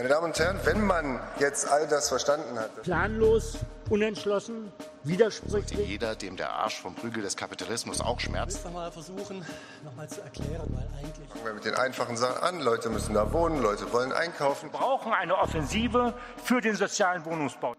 [0.00, 2.84] Meine Damen und Herren, wenn man jetzt all das verstanden hat.
[2.84, 3.58] Planlos,
[3.90, 4.72] unentschlossen,
[5.04, 5.76] widersprüchlich.
[5.76, 8.64] Sollte jeder, dem der Arsch vom Prügel des Kapitalismus auch schmerzt.
[8.64, 9.44] Ich mal versuchen,
[9.84, 11.28] nochmal zu erklären, weil eigentlich.
[11.28, 12.62] Fangen wir mit den einfachen Sachen an.
[12.62, 14.72] Leute müssen da wohnen, Leute wollen einkaufen.
[14.72, 17.76] Wir brauchen eine Offensive für den sozialen Wohnungsbau.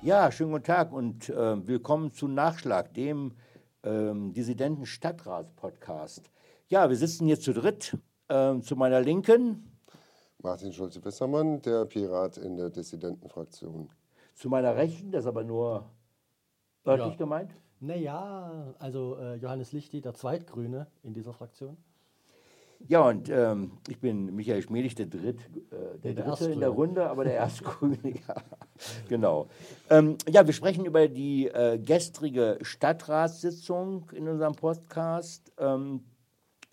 [0.00, 3.36] Ja, schönen guten Tag und äh, willkommen zu Nachschlag, dem
[3.82, 6.30] ähm, Dissidenten Stadtrats-Podcast.
[6.68, 7.98] Ja, wir sitzen hier zu dritt.
[8.32, 9.70] Ähm, zu meiner Linken.
[10.38, 13.90] Martin Schulze-Wissermann, der Pirat in der Dissidentenfraktion.
[14.34, 15.84] Zu meiner Rechten, das ist aber nur
[16.86, 17.16] örtlich ja.
[17.16, 17.50] gemeint.
[17.80, 21.76] Naja, also äh, Johannes Lichti, der Zweitgrüne in dieser Fraktion.
[22.88, 26.70] Ja, und ähm, ich bin Michael Schmedig, der, Dritt, äh, der, der Dritte in der
[26.70, 27.98] Runde, aber der Erstgrüne.
[28.04, 28.34] ja,
[29.10, 29.48] genau.
[29.90, 35.52] Ähm, ja, wir sprechen über die äh, gestrige Stadtratssitzung in unserem Podcast.
[35.58, 36.00] Ähm,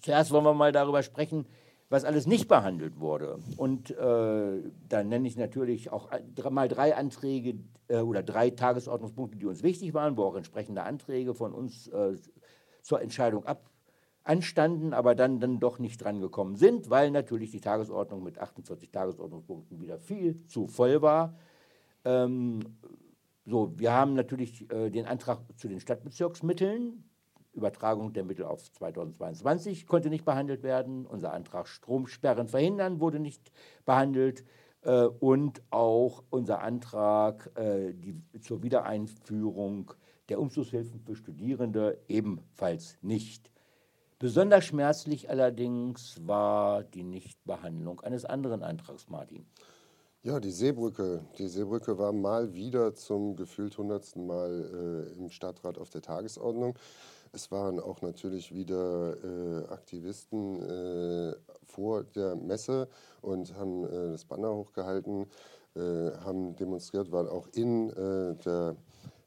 [0.01, 1.45] Zuerst wollen wir mal darüber sprechen,
[1.89, 3.39] was alles nicht behandelt wurde.
[3.57, 6.09] Und äh, dann nenne ich natürlich auch
[6.49, 11.33] mal drei Anträge äh, oder drei Tagesordnungspunkte, die uns wichtig waren, wo auch entsprechende Anträge
[11.33, 12.15] von uns äh,
[12.81, 13.69] zur Entscheidung ab
[14.23, 19.81] anstanden, aber dann, dann doch nicht drangekommen sind, weil natürlich die Tagesordnung mit 48 Tagesordnungspunkten
[19.81, 21.35] wieder viel zu voll war.
[22.05, 22.59] Ähm,
[23.45, 27.03] so, wir haben natürlich äh, den Antrag zu den Stadtbezirksmitteln,
[27.53, 31.05] Übertragung der Mittel auf 2022 konnte nicht behandelt werden.
[31.05, 33.51] Unser Antrag Stromsperren verhindern wurde nicht
[33.85, 34.45] behandelt.
[34.81, 39.93] Äh, und auch unser Antrag äh, die, zur Wiedereinführung
[40.29, 43.51] der Umzugshilfen für Studierende ebenfalls nicht.
[44.19, 49.45] Besonders schmerzlich allerdings war die Nichtbehandlung eines anderen Antrags, Martin.
[50.21, 51.25] Ja, die Seebrücke.
[51.37, 56.77] Die Seebrücke war mal wieder zum gefühlt hundertsten Mal äh, im Stadtrat auf der Tagesordnung.
[57.31, 62.87] Es waren auch natürlich wieder äh, Aktivisten äh, vor der Messe
[63.21, 65.27] und haben äh, das Banner hochgehalten,
[65.75, 68.75] äh, haben demonstriert, waren auch in äh, der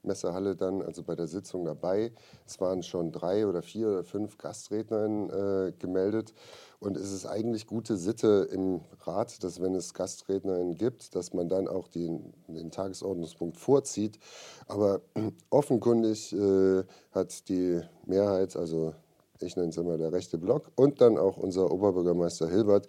[0.02, 2.12] Messehalle dann, also bei der Sitzung dabei.
[2.44, 6.34] Es waren schon drei oder vier oder fünf Gastrednerinnen äh, gemeldet.
[6.82, 11.48] Und es ist eigentlich gute Sitte im Rat, dass wenn es Gastrednerinnen gibt, dass man
[11.48, 14.18] dann auch den, den Tagesordnungspunkt vorzieht.
[14.66, 15.00] Aber
[15.50, 16.82] offenkundig äh,
[17.12, 18.94] hat die Mehrheit, also
[19.38, 22.88] ich nenne es immer der rechte Block, und dann auch unser Oberbürgermeister Hilbert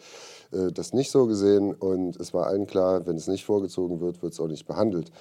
[0.51, 1.75] äh, das nicht so gesehen.
[1.75, 5.11] Und es war allen klar, wenn es nicht vorgezogen wird, wird es auch nicht behandelt.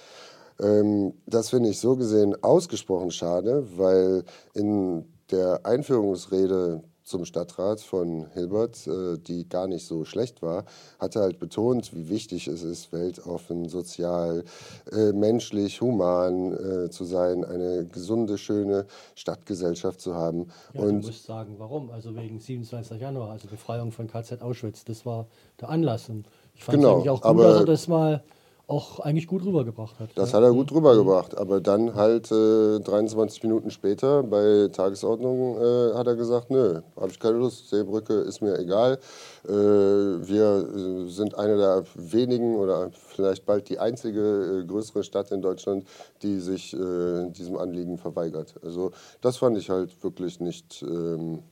[0.58, 8.26] Ähm, das finde ich so gesehen ausgesprochen schade, weil in der Einführungsrede zum Stadtrat von
[8.32, 10.64] Hilbert, äh, die gar nicht so schlecht war,
[10.98, 14.44] hat er halt betont, wie wichtig es ist, weltoffen, sozial,
[14.92, 20.48] äh, menschlich, human äh, zu sein, eine gesunde, schöne Stadtgesellschaft zu haben.
[20.74, 21.90] Ja, Und du musst sagen, warum?
[21.90, 23.00] Also wegen 27.
[23.00, 25.26] Januar, also Befreiung von KZ Auschwitz, das war
[25.60, 26.08] der Anlass.
[26.08, 28.22] Und ich fand es genau, eigentlich auch gut, dass er das mal
[28.66, 30.10] auch eigentlich gut rübergebracht hat.
[30.14, 30.38] Das ja.
[30.38, 36.06] hat er gut rübergebracht, aber dann halt äh, 23 Minuten später bei Tagesordnung äh, hat
[36.06, 38.98] er gesagt, nö, habe ich keine Lust, Seebrücke ist mir egal.
[39.46, 45.32] Äh, wir äh, sind eine der wenigen oder vielleicht bald die einzige äh, größere Stadt
[45.32, 45.84] in Deutschland,
[46.22, 48.54] die sich äh, diesem Anliegen verweigert.
[48.62, 50.82] Also das fand ich halt wirklich nicht...
[50.82, 51.42] Ähm,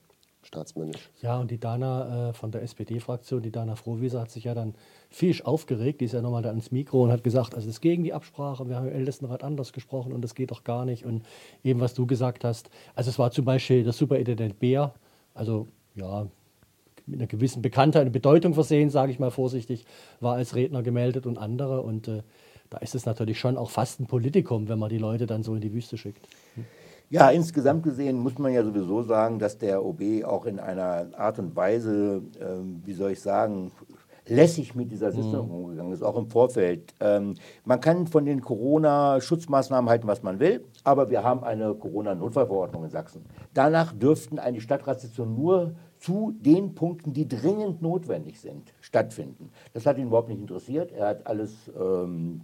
[0.42, 1.10] staatsmännisch.
[1.22, 4.74] Ja, und die Dana von der SPD-Fraktion, die Dana Frohwieser, hat sich ja dann
[5.10, 7.80] Fisch aufgeregt, die ist ja nochmal da ans Mikro und hat gesagt, also es ist
[7.80, 11.04] gegen die Absprache, wir haben im Ältestenrat anders gesprochen und das geht doch gar nicht.
[11.04, 11.24] Und
[11.64, 14.94] eben, was du gesagt hast, also es war zum Beispiel der Superintendent Bär,
[15.34, 16.26] also ja,
[17.06, 19.84] mit einer gewissen Bekanntheit und Bedeutung versehen, sage ich mal vorsichtig,
[20.20, 21.82] war als Redner gemeldet und andere.
[21.82, 22.22] Und äh,
[22.70, 25.54] da ist es natürlich schon auch fast ein Politikum, wenn man die Leute dann so
[25.54, 26.28] in die Wüste schickt.
[26.54, 26.64] Hm.
[27.12, 31.40] Ja, insgesamt gesehen muss man ja sowieso sagen, dass der OB auch in einer Art
[31.40, 33.72] und Weise, äh, wie soll ich sagen,
[34.28, 35.54] lässig mit dieser Sitzung mhm.
[35.54, 36.94] umgegangen ist, auch im Vorfeld.
[37.00, 37.34] Ähm,
[37.64, 42.90] man kann von den Corona-Schutzmaßnahmen halten, was man will, aber wir haben eine Corona-Notfallverordnung in
[42.90, 43.24] Sachsen.
[43.54, 49.50] Danach dürften eine Stadtratssitzung nur zu den Punkten, die dringend notwendig sind, stattfinden.
[49.72, 50.92] Das hat ihn überhaupt nicht interessiert.
[50.92, 52.42] Er hat alles ähm,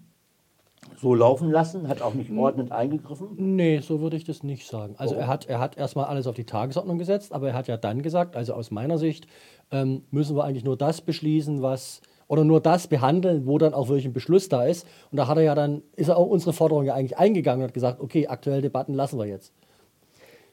[1.01, 3.29] so laufen lassen, hat auch nicht ordnend eingegriffen?
[3.37, 4.95] Nee, so würde ich das nicht sagen.
[4.99, 7.77] Also er hat, er hat erstmal alles auf die Tagesordnung gesetzt, aber er hat ja
[7.77, 9.27] dann gesagt, also aus meiner Sicht
[9.71, 13.89] ähm, müssen wir eigentlich nur das beschließen, was oder nur das behandeln, wo dann auch
[13.89, 14.87] wirklich ein Beschluss da ist.
[15.11, 17.69] Und da hat er ja dann, ist er auch unsere Forderung ja eigentlich eingegangen und
[17.69, 19.53] hat gesagt, okay, aktuelle Debatten lassen wir jetzt.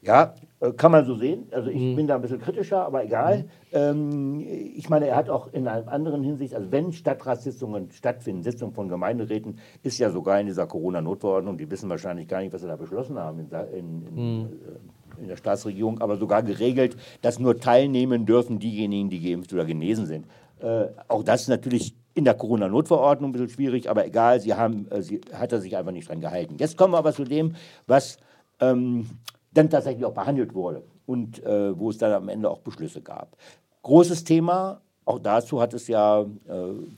[0.04, 1.46] Ja, äh, kann man so sehen.
[1.50, 1.96] Also ich mhm.
[1.96, 3.38] bin da ein bisschen kritischer, aber egal.
[3.38, 3.44] Mhm.
[3.72, 4.40] Ähm,
[4.76, 8.88] ich meine, er hat auch in einer anderen Hinsicht, also wenn Stadtratssitzungen stattfinden, Sitzungen von
[8.88, 12.76] Gemeinderäten, ist ja sogar in dieser Corona-Notverordnung, die wissen wahrscheinlich gar nicht, was sie da
[12.76, 13.48] beschlossen haben in,
[13.78, 14.44] in, in, mhm.
[14.44, 19.64] Äh, in der Staatsregierung, aber sogar geregelt, dass nur teilnehmen dürfen diejenigen, die geimpft oder
[19.64, 20.26] genesen sind.
[20.60, 24.88] Äh, auch das ist natürlich in der Corona-Notverordnung ein bisschen schwierig, aber egal, sie haben,
[24.90, 26.56] äh, sie, hat er sich einfach nicht dran gehalten.
[26.58, 27.54] Jetzt kommen wir aber zu dem,
[27.86, 28.18] was
[28.60, 29.06] ähm,
[29.54, 33.36] dann tatsächlich auch behandelt wurde und äh, wo es dann am Ende auch Beschlüsse gab.
[33.82, 36.26] Großes Thema, auch dazu hat es ja äh,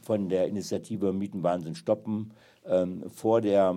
[0.03, 2.33] von der Initiative Mietenwahnsinn stoppen
[2.67, 3.75] ähm, vor der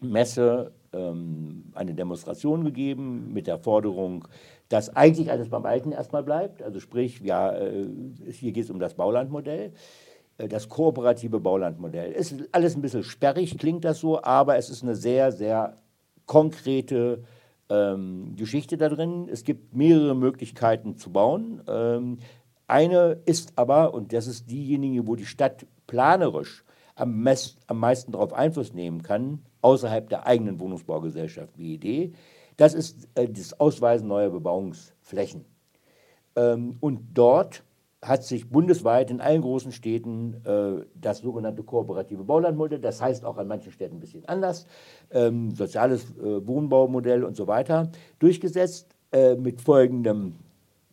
[0.00, 4.26] Messe ähm, eine Demonstration gegeben mit der Forderung,
[4.68, 6.62] dass eigentlich alles beim Alten erstmal bleibt.
[6.62, 7.86] Also sprich, ja, äh,
[8.30, 9.72] hier geht es um das Baulandmodell
[10.38, 12.12] äh, das kooperative Baulandmodell.
[12.12, 15.76] Ist alles ein bisschen sperrig, klingt das so, aber es ist eine sehr, sehr
[16.26, 17.22] konkrete
[17.68, 19.28] ähm, Geschichte da drin.
[19.30, 21.62] Es gibt mehrere Möglichkeiten zu bauen.
[21.68, 22.18] Ähm,
[22.66, 26.64] eine ist aber, und das ist diejenige, wo die Stadt planerisch
[26.96, 27.26] am,
[27.66, 32.14] am meisten darauf Einfluss nehmen kann, außerhalb der eigenen Wohnungsbaugesellschaft BED,
[32.56, 35.44] das ist äh, das Ausweisen neuer Bebauungsflächen.
[36.34, 37.62] Ähm, und dort
[38.06, 43.36] hat sich bundesweit in allen großen Städten äh, das sogenannte kooperative Baulandmodell, das heißt auch
[43.36, 44.66] an manchen Städten ein bisschen anders,
[45.10, 50.34] ähm, soziales äh, Wohnbaumodell und so weiter, durchgesetzt äh, mit, folgendem,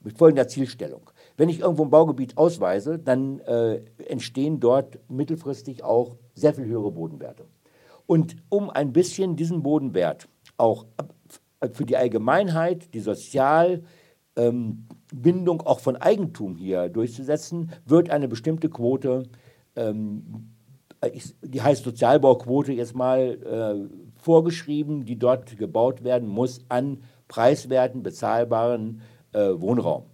[0.03, 1.09] mit folgender Zielstellung.
[1.37, 6.91] Wenn ich irgendwo ein Baugebiet ausweise, dann äh, entstehen dort mittelfristig auch sehr viel höhere
[6.91, 7.45] Bodenwerte.
[8.05, 10.27] Und um ein bisschen diesen Bodenwert
[10.57, 10.85] auch
[11.71, 13.83] für die Allgemeinheit, die sozial
[14.35, 19.23] ähm, Bindung auch von Eigentum hier durchzusetzen, wird eine bestimmte Quote,
[19.75, 20.49] ähm,
[21.41, 29.01] die heißt Sozialbauquote jetzt mal äh, vorgeschrieben, die dort gebaut werden muss an preiswerten, bezahlbaren
[29.33, 30.05] äh, Wohnraum.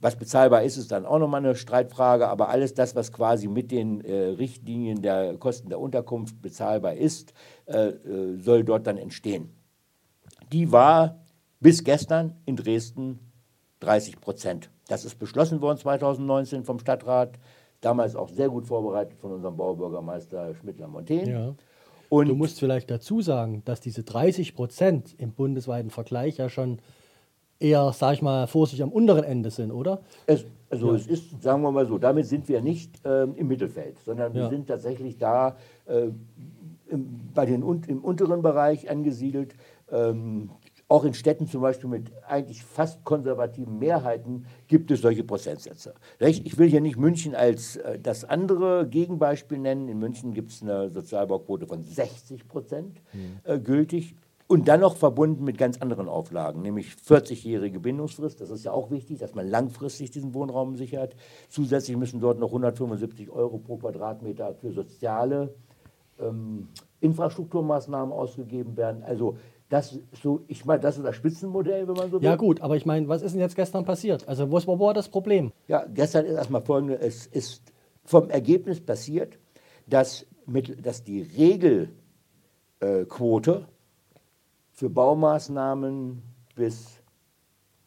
[0.00, 3.72] Was bezahlbar ist, ist dann auch nochmal eine Streitfrage, aber alles das, was quasi mit
[3.72, 7.34] den äh, Richtlinien der Kosten der Unterkunft bezahlbar ist,
[7.66, 9.50] äh, äh soll dort dann entstehen.
[10.52, 11.18] Die war
[11.58, 13.27] bis gestern in Dresden
[13.80, 14.70] 30 Prozent.
[14.88, 17.38] Das ist beschlossen worden 2019 vom Stadtrat,
[17.80, 21.30] damals auch sehr gut vorbereitet von unserem Baubürgermeister Schmidt-Lamontaine.
[21.30, 21.54] Ja.
[22.08, 26.78] Und du musst vielleicht dazu sagen, dass diese 30 Prozent im bundesweiten Vergleich ja schon
[27.60, 30.00] eher, sag ich mal, vorsichtig am unteren Ende sind, oder?
[30.26, 30.96] Es, also ja.
[30.96, 34.42] es ist, sagen wir mal so, damit sind wir nicht ähm, im Mittelfeld, sondern ja.
[34.42, 36.08] wir sind tatsächlich da äh,
[36.88, 39.54] im, bei den, im unteren Bereich angesiedelt.
[39.90, 40.50] Ähm,
[40.88, 45.94] auch in Städten zum Beispiel mit eigentlich fast konservativen Mehrheiten gibt es solche Prozentsätze.
[46.18, 49.88] Ich will hier nicht München als äh, das andere Gegenbeispiel nennen.
[49.88, 53.64] In München gibt es eine Sozialbauquote von 60 Prozent mhm.
[53.64, 54.16] gültig.
[54.50, 58.40] Und dann noch verbunden mit ganz anderen Auflagen, nämlich 40-jährige Bindungsfrist.
[58.40, 61.14] Das ist ja auch wichtig, dass man langfristig diesen Wohnraum sichert.
[61.50, 65.54] Zusätzlich müssen dort noch 175 Euro pro Quadratmeter für soziale
[66.18, 66.68] ähm,
[67.00, 69.02] Infrastrukturmaßnahmen ausgegeben werden.
[69.02, 69.36] Also
[69.68, 72.26] das, so, ich meine, das ist das Spitzenmodell, wenn man so will.
[72.26, 74.26] Ja gut, aber ich meine, was ist denn jetzt gestern passiert?
[74.26, 75.52] Also wo, war das Problem?
[75.66, 77.62] Ja, gestern ist erstmal folgendes, es ist
[78.04, 79.38] vom Ergebnis passiert,
[79.86, 81.20] dass, mit, dass die
[82.80, 83.68] Regelquote
[84.70, 86.22] für Baumaßnahmen
[86.54, 87.02] bis,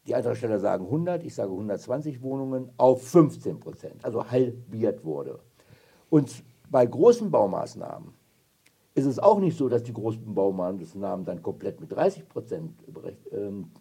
[0.06, 5.40] die Antragsteller sagen 100, ich sage 120 Wohnungen, auf 15 Prozent, also halbiert wurde.
[6.12, 8.14] Und bei großen Baumaßnahmen
[8.94, 12.74] ist es auch nicht so, dass die großen Baumaßnahmen dann komplett mit 30 Prozent
[13.32, 13.72] ähm,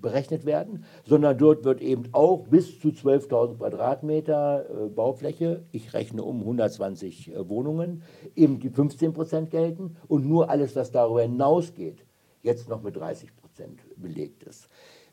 [0.00, 6.22] berechnet werden, sondern dort wird eben auch bis zu 12.000 Quadratmeter äh, Baufläche, ich rechne
[6.22, 8.02] um 120 äh, Wohnungen,
[8.36, 12.04] eben die 15 Prozent gelten und nur alles, was darüber hinausgeht,
[12.42, 14.68] jetzt noch mit 30 Prozent belegt ist.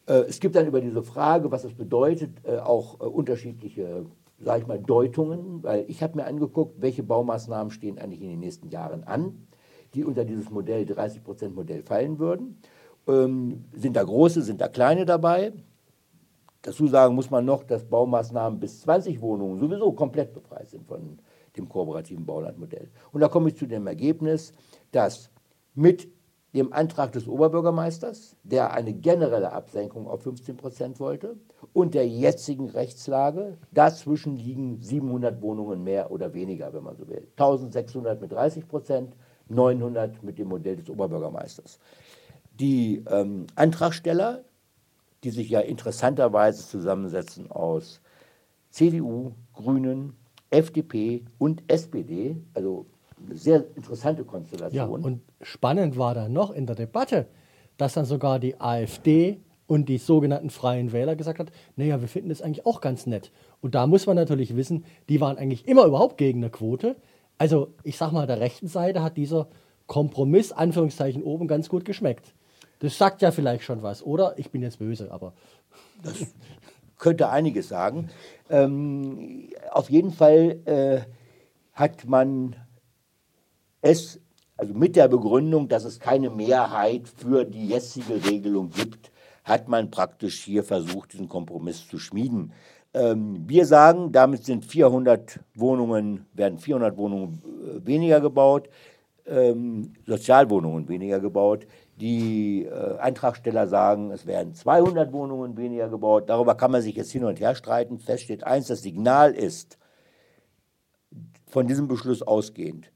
[0.05, 4.05] Äh, es gibt dann über diese Frage, was es bedeutet, auch unterschiedliche
[4.45, 8.39] sage ich mal, Deutungen, weil ich habe mir angeguckt, welche Baumaßnahmen stehen eigentlich in den
[8.39, 9.47] nächsten Jahren an,
[9.95, 12.59] die unter dieses Modell 30% Modell fallen würden.
[13.07, 15.51] Ähm, sind da große, sind da kleine dabei?
[16.61, 21.17] Dazu sagen muss man noch, dass Baumaßnahmen bis 20 Wohnungen sowieso komplett befreit sind von
[21.57, 22.91] dem kooperativen Baulandmodell.
[23.11, 24.53] Und da komme ich zu dem Ergebnis,
[24.91, 25.31] dass
[25.73, 26.07] mit
[26.55, 31.35] dem Antrag des Oberbürgermeisters, der eine generelle Absenkung auf 15 Prozent wollte,
[31.73, 33.57] und der jetzigen Rechtslage.
[33.73, 37.27] Dazwischen liegen 700 Wohnungen mehr oder weniger, wenn man so will.
[37.35, 39.15] 1600 mit 30 Prozent,
[39.49, 41.77] 900 mit dem Modell des Oberbürgermeisters.
[42.57, 44.45] Die ähm, Antragsteller,
[45.25, 47.99] die sich ja interessanterweise zusammensetzen aus
[48.69, 50.15] CDU, Grünen,
[50.51, 52.85] FDP und SPD, also
[53.31, 54.73] sehr interessante Konstellation.
[54.73, 57.27] Ja, und spannend war da noch in der Debatte,
[57.77, 62.29] dass dann sogar die AfD und die sogenannten Freien Wähler gesagt hat, naja, wir finden
[62.29, 63.31] das eigentlich auch ganz nett.
[63.61, 66.95] Und da muss man natürlich wissen, die waren eigentlich immer überhaupt gegen eine Quote.
[67.37, 69.47] Also ich sag mal, der rechten Seite hat dieser
[69.87, 72.33] Kompromiss, Anführungszeichen oben, ganz gut geschmeckt.
[72.79, 74.37] Das sagt ja vielleicht schon was, oder?
[74.37, 75.33] Ich bin jetzt böse, aber.
[76.03, 76.33] Das
[76.97, 78.09] könnte einiges sagen.
[78.49, 81.01] Ähm, auf jeden Fall äh,
[81.73, 82.55] hat man
[83.85, 84.19] es,
[84.57, 89.11] also mit der Begründung, dass es keine Mehrheit für die jetzige Regelung gibt,
[89.43, 92.51] hat man praktisch hier versucht, diesen Kompromiss zu schmieden.
[92.95, 98.69] Ähm, wir sagen, damit sind 400 Wohnungen, werden 400 Wohnungen äh, weniger gebaut,
[99.27, 101.67] ähm, Sozialwohnungen weniger gebaut.
[101.97, 106.27] Die äh, Eintragsteller sagen, es werden 200 Wohnungen weniger gebaut.
[106.27, 107.99] Darüber kann man sich jetzt hin und her streiten.
[107.99, 109.77] Fest steht eins, das Signal ist,
[111.45, 112.91] von diesem Beschluss ausgehend,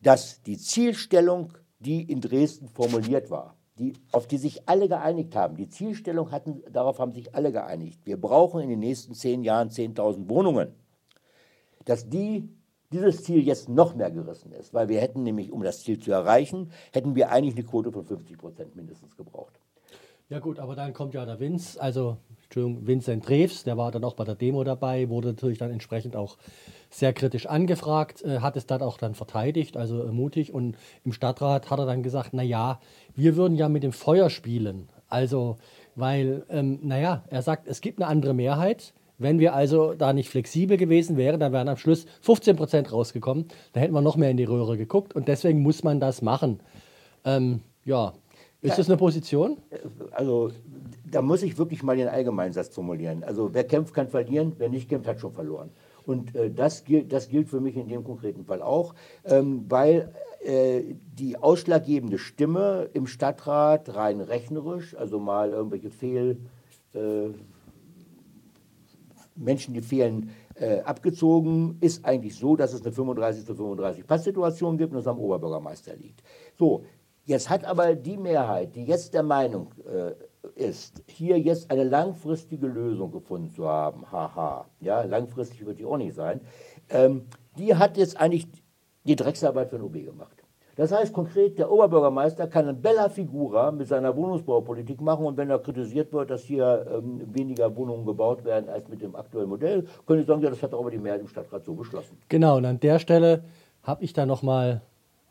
[0.00, 5.56] dass die Zielstellung, die in Dresden formuliert war, die, auf die sich alle geeinigt haben,
[5.56, 8.00] die Zielstellung hatten, darauf haben sich alle geeinigt.
[8.04, 10.74] Wir brauchen in den nächsten zehn Jahren 10.000 Wohnungen.
[11.84, 12.48] Dass die
[12.92, 16.10] dieses Ziel jetzt noch mehr gerissen ist, weil wir hätten nämlich, um das Ziel zu
[16.10, 19.60] erreichen, hätten wir eigentlich eine Quote von 50 Prozent mindestens gebraucht.
[20.30, 24.04] Ja gut, aber dann kommt ja der Vince, also Entschuldigung, Vincent Drews, der war dann
[24.04, 26.36] auch bei der Demo dabei, wurde natürlich dann entsprechend auch
[26.90, 30.52] sehr kritisch angefragt, äh, hat es dann auch dann verteidigt, also äh, mutig.
[30.52, 32.78] Und im Stadtrat hat er dann gesagt, naja,
[33.14, 34.90] wir würden ja mit dem Feuer spielen.
[35.08, 35.56] Also,
[35.94, 38.92] weil, ähm, naja, er sagt, es gibt eine andere Mehrheit.
[39.16, 43.48] Wenn wir also da nicht flexibel gewesen wären, dann wären am Schluss 15 Prozent rausgekommen.
[43.72, 46.60] Da hätten wir noch mehr in die Röhre geguckt und deswegen muss man das machen.
[47.24, 48.12] Ähm, ja,
[48.60, 49.58] ist das eine Position?
[50.10, 50.50] Also,
[51.10, 53.22] da muss ich wirklich mal den Allgemeinsatz formulieren.
[53.24, 55.70] Also, wer kämpft, kann verlieren, wer nicht kämpft, hat schon verloren.
[56.04, 60.12] Und äh, das, gilt, das gilt für mich in dem konkreten Fall auch, ähm, weil
[60.44, 66.38] äh, die ausschlaggebende Stimme im Stadtrat rein rechnerisch, also mal irgendwelche Fehl...
[66.94, 67.30] Äh,
[69.38, 74.76] Menschen, die fehlen, äh, abgezogen, ist eigentlich so, dass es eine 35 zu 35 Passsituation
[74.76, 76.22] gibt und es am Oberbürgermeister liegt.
[76.58, 76.84] So,
[77.28, 80.12] jetzt hat aber die Mehrheit, die jetzt der Meinung äh,
[80.54, 85.98] ist, hier jetzt eine langfristige Lösung gefunden zu haben, haha, ja, langfristig wird die auch
[85.98, 86.40] nicht sein,
[86.88, 87.26] ähm,
[87.58, 88.48] die hat jetzt eigentlich
[89.04, 90.42] die Drecksarbeit für den OB gemacht.
[90.76, 95.50] Das heißt konkret, der Oberbürgermeister kann eine Bella Figura mit seiner Wohnungsbaupolitik machen und wenn
[95.50, 99.86] er kritisiert wird, dass hier ähm, weniger Wohnungen gebaut werden als mit dem aktuellen Modell,
[100.06, 102.16] können Sie sagen, ja, das hat aber die Mehrheit im Stadtrat so beschlossen.
[102.28, 103.42] Genau, und an der Stelle
[103.82, 104.80] habe ich da nochmal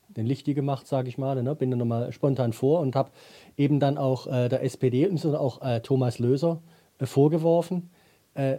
[0.09, 1.55] den Lichti gemacht, sage ich mal, ne?
[1.55, 3.11] bin dann nochmal spontan vor und habe
[3.57, 6.61] eben dann auch äh, der SPD und auch äh, Thomas Löser
[6.99, 7.89] äh, vorgeworfen,
[8.33, 8.57] äh,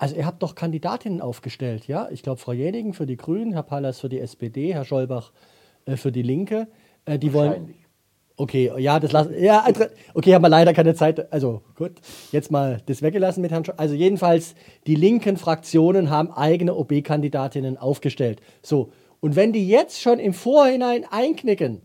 [0.00, 2.08] also ihr habt doch Kandidatinnen aufgestellt, ja?
[2.10, 5.30] Ich glaube, Frau Jenigen für die Grünen, Herr Pallas für die SPD, Herr Scholbach
[5.84, 6.68] äh, für die Linke.
[7.04, 7.74] Äh, die wollen.
[8.38, 9.34] Okay, ja, das lassen.
[9.38, 9.66] Ja,
[10.14, 11.30] okay, haben wir leider keine Zeit.
[11.30, 11.92] Also gut,
[12.32, 13.66] jetzt mal das weggelassen mit Herrn.
[13.66, 14.54] Sch also jedenfalls
[14.86, 18.40] die linken Fraktionen haben eigene OB-Kandidatinnen aufgestellt.
[18.62, 21.82] So und wenn die jetzt schon im Vorhinein einknicken,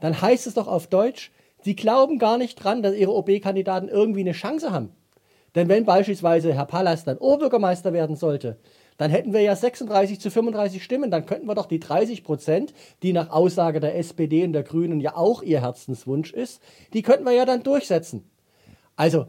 [0.00, 4.20] dann heißt es doch auf Deutsch, sie glauben gar nicht dran, dass ihre OB-Kandidaten irgendwie
[4.20, 4.90] eine Chance haben.
[5.54, 8.58] Denn wenn beispielsweise Herr Pallas dann Oberbürgermeister werden sollte,
[8.96, 11.10] dann hätten wir ja 36 zu 35 Stimmen.
[11.10, 15.00] Dann könnten wir doch die 30 Prozent, die nach Aussage der SPD und der Grünen
[15.00, 16.60] ja auch ihr Herzenswunsch ist,
[16.92, 18.28] die könnten wir ja dann durchsetzen.
[18.96, 19.26] Also,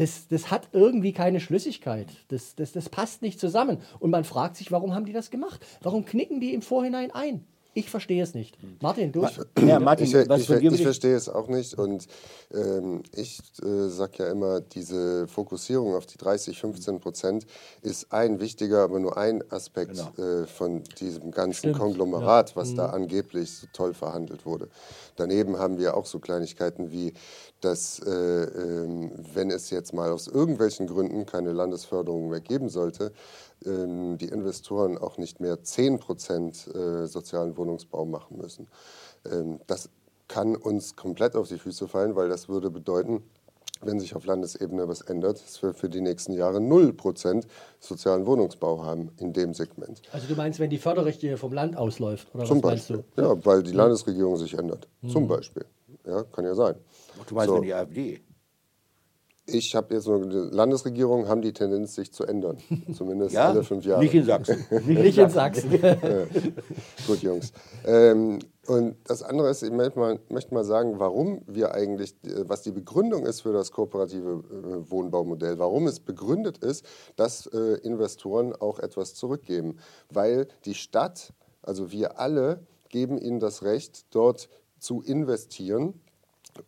[0.00, 2.08] das, das hat irgendwie keine Schlüssigkeit.
[2.28, 3.82] Das, das, das passt nicht zusammen.
[3.98, 5.60] Und man fragt sich, warum haben die das gemacht?
[5.82, 7.44] Warum knicken die im Vorhinein ein?
[7.72, 8.58] Ich verstehe es nicht.
[8.80, 9.26] Martin, du?
[9.64, 11.74] Ja, Martin, ich, was ich, ich, ich verstehe es auch nicht.
[11.74, 12.06] Und
[12.52, 17.46] ähm, ich äh, sage ja immer, diese Fokussierung auf die 30, 15 Prozent
[17.82, 20.42] ist ein wichtiger, aber nur ein Aspekt genau.
[20.42, 21.78] äh, von diesem ganzen Stimmt.
[21.78, 22.76] Konglomerat, was mhm.
[22.76, 24.68] da angeblich so toll verhandelt wurde.
[25.16, 27.12] Daneben haben wir auch so Kleinigkeiten wie,
[27.60, 33.12] dass äh, ähm, wenn es jetzt mal aus irgendwelchen Gründen keine Landesförderung mehr geben sollte,
[33.62, 38.68] die Investoren auch nicht mehr 10 Prozent äh, sozialen Wohnungsbau machen müssen.
[39.30, 39.90] Ähm, das
[40.28, 43.22] kann uns komplett auf die Füße fallen, weil das würde bedeuten,
[43.82, 47.44] wenn sich auf Landesebene was ändert, dass wir für die nächsten Jahre 0%
[47.78, 50.02] sozialen Wohnungsbau haben in dem Segment.
[50.12, 52.28] Also du meinst, wenn die Förderrichtlinie vom Land ausläuft?
[52.34, 53.04] Oder Zum was Beispiel.
[53.16, 53.22] du?
[53.22, 54.86] Ja, weil die Landesregierung sich ändert.
[55.00, 55.08] Mhm.
[55.08, 55.64] Zum Beispiel.
[56.06, 56.76] Ja, kann ja sein.
[57.26, 57.56] Du meinst, so.
[57.56, 58.20] wenn die AfD
[59.52, 62.58] ich habe jetzt nur Landesregierung haben die Tendenz, sich zu ändern.
[62.92, 63.48] Zumindest ja?
[63.48, 64.02] alle fünf Jahre.
[64.02, 64.64] Nicht in Sachsen.
[64.86, 65.72] Nicht in Sachsen.
[65.82, 65.96] ja.
[67.06, 67.52] Gut, Jungs.
[67.86, 72.14] Ähm, und das andere ist, ich möchte mal, möchte mal, sagen, warum wir eigentlich,
[72.44, 76.84] was die Begründung ist für das kooperative äh, Wohnbaumodell, warum es begründet ist,
[77.16, 79.78] dass äh, Investoren auch etwas zurückgeben.
[80.10, 86.00] Weil die Stadt, also wir alle, geben ihnen das Recht, dort zu investieren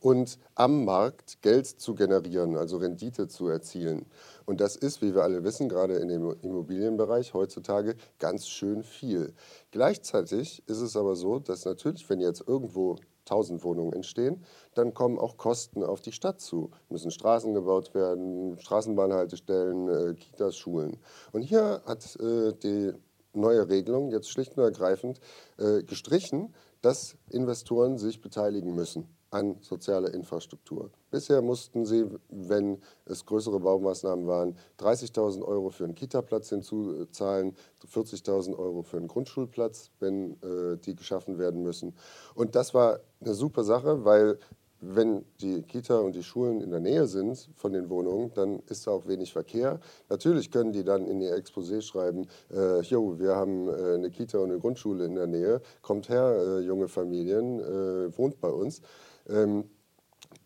[0.01, 4.07] und am Markt Geld zu generieren, also Rendite zu erzielen.
[4.45, 9.33] Und das ist, wie wir alle wissen, gerade in dem Immobilienbereich heutzutage ganz schön viel.
[9.71, 12.97] Gleichzeitig ist es aber so, dass natürlich, wenn jetzt irgendwo
[13.27, 16.71] 1000 Wohnungen entstehen, dann kommen auch Kosten auf die Stadt zu.
[16.89, 20.99] Müssen Straßen gebaut werden, Straßenbahnhaltestellen, äh, Kitas, Schulen.
[21.33, 22.93] Und hier hat äh, die
[23.33, 25.21] neue Regelung jetzt schlicht und ergreifend
[25.59, 30.91] äh, gestrichen, dass Investoren sich beteiligen müssen an sozialer Infrastruktur.
[31.11, 37.57] Bisher mussten sie, wenn es größere Baumaßnahmen waren, 30.000 Euro für einen Kita-Platz hinzuzahlen,
[37.91, 41.95] 40.000 Euro für einen Grundschulplatz, wenn äh, die geschaffen werden müssen.
[42.35, 44.39] Und das war eine super Sache, weil
[44.83, 48.87] wenn die Kita und die Schulen in der Nähe sind von den Wohnungen, dann ist
[48.87, 49.79] da auch wenig Verkehr.
[50.09, 54.39] Natürlich können die dann in ihr Exposé schreiben, äh, jo, wir haben äh, eine Kita
[54.39, 58.83] und eine Grundschule in der Nähe, kommt her, äh, junge Familien, äh, wohnt bei uns.
[59.29, 59.69] Ähm,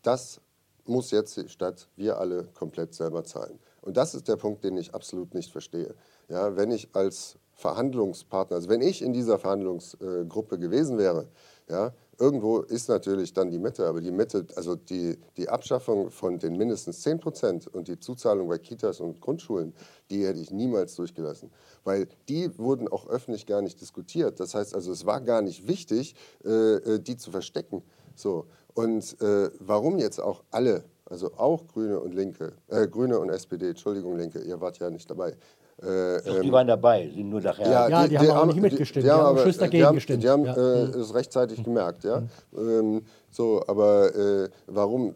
[0.03, 0.41] das
[0.85, 3.59] muss jetzt die Stadt, wir alle komplett selber zahlen.
[3.81, 5.95] Und das ist der Punkt, den ich absolut nicht verstehe.
[6.29, 11.29] Ja, wenn ich als Verhandlungspartner, also wenn ich in dieser Verhandlungsgruppe gewesen wäre,
[11.69, 16.39] ja, irgendwo ist natürlich dann die Mitte, aber die Mitte, also die, die Abschaffung von
[16.39, 19.75] den mindestens 10 Prozent und die Zuzahlung bei Kitas und Grundschulen,
[20.11, 21.51] die hätte ich niemals durchgelassen,
[21.85, 24.39] weil die wurden auch öffentlich gar nicht diskutiert.
[24.39, 26.15] Das heißt also, es war gar nicht wichtig,
[26.45, 27.83] äh, äh die zu verstecken.
[28.15, 28.47] So.
[28.77, 33.71] Und äh, warum jetzt auch alle, also auch Grüne und Linke, äh, Grüne und SPD,
[33.71, 35.31] Entschuldigung, Linke, ihr wart ja nicht dabei.
[35.31, 37.71] Äh, Doch, die ähm, waren dabei, sind nur nachher.
[37.71, 39.95] Ja, ja die, die, haben auch nicht mitgestimmt, die, die, haben Schluss dagegen die haben,
[39.95, 40.23] gestimmt.
[40.23, 40.55] Die haben ja.
[40.55, 41.65] äh, es rechtzeitig mhm.
[41.65, 42.21] gemerkt, ja.
[42.21, 42.29] Mhm.
[42.59, 45.15] Ähm, so, aber äh, warum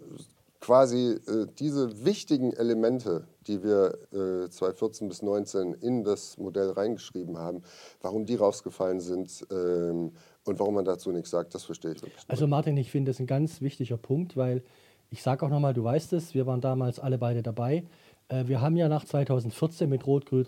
[0.58, 7.62] quasi äh, diese wichtigen Elemente, die wir 2014 bis 2019 in das Modell reingeschrieben haben,
[8.00, 10.12] warum die rausgefallen sind, ähm,
[10.44, 12.24] und warum man dazu nichts sagt, das verstehe ich wirklich.
[12.28, 14.62] Also Martin, ich finde das ein ganz wichtiger Punkt, weil
[15.10, 17.84] ich sage auch nochmal, du weißt es, wir waren damals alle beide dabei.
[18.28, 20.46] Äh, wir haben ja nach 2014 mit Rot, Grün,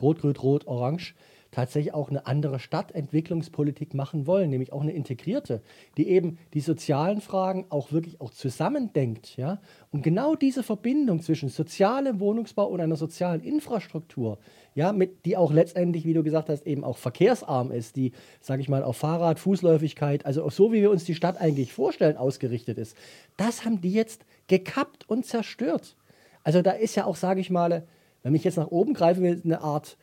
[0.00, 1.14] Rot, Grün, Rot, Orange
[1.50, 5.62] tatsächlich auch eine andere Stadtentwicklungspolitik machen wollen, nämlich auch eine integrierte,
[5.96, 9.36] die eben die sozialen Fragen auch wirklich auch zusammendenkt.
[9.36, 9.60] Ja?
[9.90, 14.38] Und genau diese Verbindung zwischen sozialem Wohnungsbau und einer sozialen Infrastruktur,
[14.74, 18.62] ja, mit, die auch letztendlich, wie du gesagt hast, eben auch verkehrsarm ist, die, sage
[18.62, 22.78] ich mal, auf Fahrrad, Fußläufigkeit, also so, wie wir uns die Stadt eigentlich vorstellen, ausgerichtet
[22.78, 22.96] ist,
[23.36, 25.96] das haben die jetzt gekappt und zerstört.
[26.44, 27.84] Also da ist ja auch, sage ich mal,
[28.22, 29.96] wenn ich jetzt nach oben greife, eine Art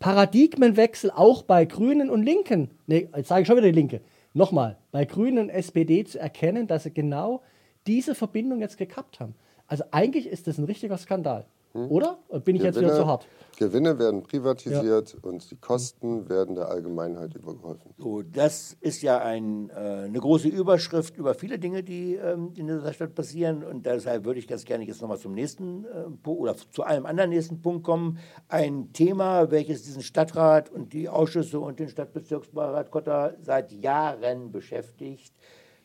[0.00, 4.00] Paradigmenwechsel auch bei Grünen und Linken, nee, jetzt sage ich schon wieder die Linke,
[4.32, 7.42] nochmal, bei Grünen und SPD zu erkennen, dass sie genau
[7.86, 9.34] diese Verbindung jetzt gekappt haben.
[9.66, 11.44] Also eigentlich ist das ein richtiger Skandal.
[11.72, 11.90] Hm?
[11.90, 12.18] Oder?
[12.28, 13.26] Bin ich Gewinne, jetzt wieder zu hart?
[13.56, 15.18] Gewinne werden privatisiert ja.
[15.22, 17.92] und die Kosten werden der Allgemeinheit übergeholfen.
[17.98, 22.66] So, das ist ja ein, äh, eine große Überschrift über viele Dinge, die ähm, in
[22.66, 23.62] dieser Stadt passieren.
[23.62, 27.30] Und deshalb würde ich ganz gerne jetzt nochmal zum nächsten äh, oder zu einem anderen
[27.30, 28.18] nächsten Punkt kommen.
[28.48, 35.34] Ein Thema, welches diesen Stadtrat und die Ausschüsse und den Stadtbezirksbeirat Kotter seit Jahren beschäftigt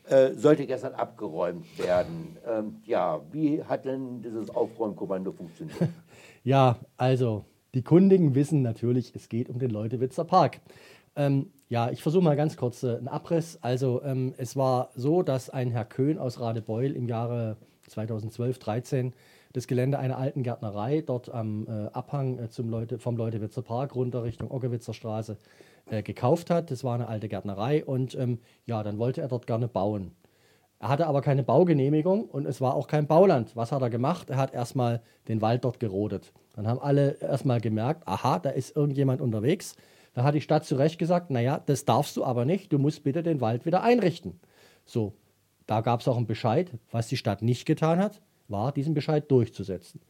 [0.08, 2.38] äh, sollte gestern abgeräumt werden.
[2.48, 5.78] Ähm, ja, wie hat denn dieses Aufräumkommando funktioniert?
[6.44, 10.62] ja, also die Kundigen wissen natürlich, es geht um den Leutewitzer Park.
[11.15, 13.58] Ähm, ja, ich versuche mal ganz kurz äh, einen Abriss.
[13.62, 19.13] Also ähm, es war so, dass ein Herr Köhn aus Radebeul im Jahre 2012, 13
[19.56, 23.96] das Gelände einer alten Gärtnerei dort am äh, Abhang äh, zum Leute, vom Leutewitzer Park
[23.96, 25.38] runter Richtung Ockewitzer Straße
[25.89, 26.72] äh, gekauft hat.
[26.72, 30.12] Das war eine alte Gärtnerei und ähm, ja, dann wollte er dort gerne bauen.
[30.80, 33.56] Er hatte aber keine Baugenehmigung und es war auch kein Bauland.
[33.56, 34.30] Was hat er gemacht?
[34.30, 36.34] Er hat erstmal den Wald dort gerodet.
[36.54, 39.76] Dann haben alle erstmal gemerkt, aha, da ist irgendjemand unterwegs.
[40.13, 43.04] Dann hat die Stadt zu Recht gesagt, naja, das darfst du aber nicht, du musst
[43.04, 44.39] bitte den Wald wieder einrichten.
[44.86, 45.13] So,
[45.65, 46.72] da gab es auch einen Bescheid.
[46.91, 50.01] Was die Stadt nicht getan hat, war, diesen Bescheid durchzusetzen.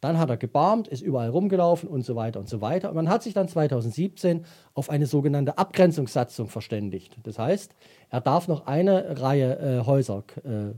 [0.00, 2.90] Dann hat er gebarmt, ist überall rumgelaufen und so weiter und so weiter.
[2.90, 7.16] Und man hat sich dann 2017 auf eine sogenannte Abgrenzungssatzung verständigt.
[7.22, 7.74] Das heißt,
[8.10, 10.74] er darf noch eine Reihe äh, Häuser äh,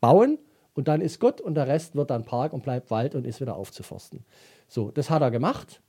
[0.00, 0.38] bauen
[0.72, 3.40] und dann ist gut und der Rest wird dann Park und bleibt Wald und ist
[3.40, 4.24] wieder aufzuforsten.
[4.68, 5.80] So, das hat er gemacht.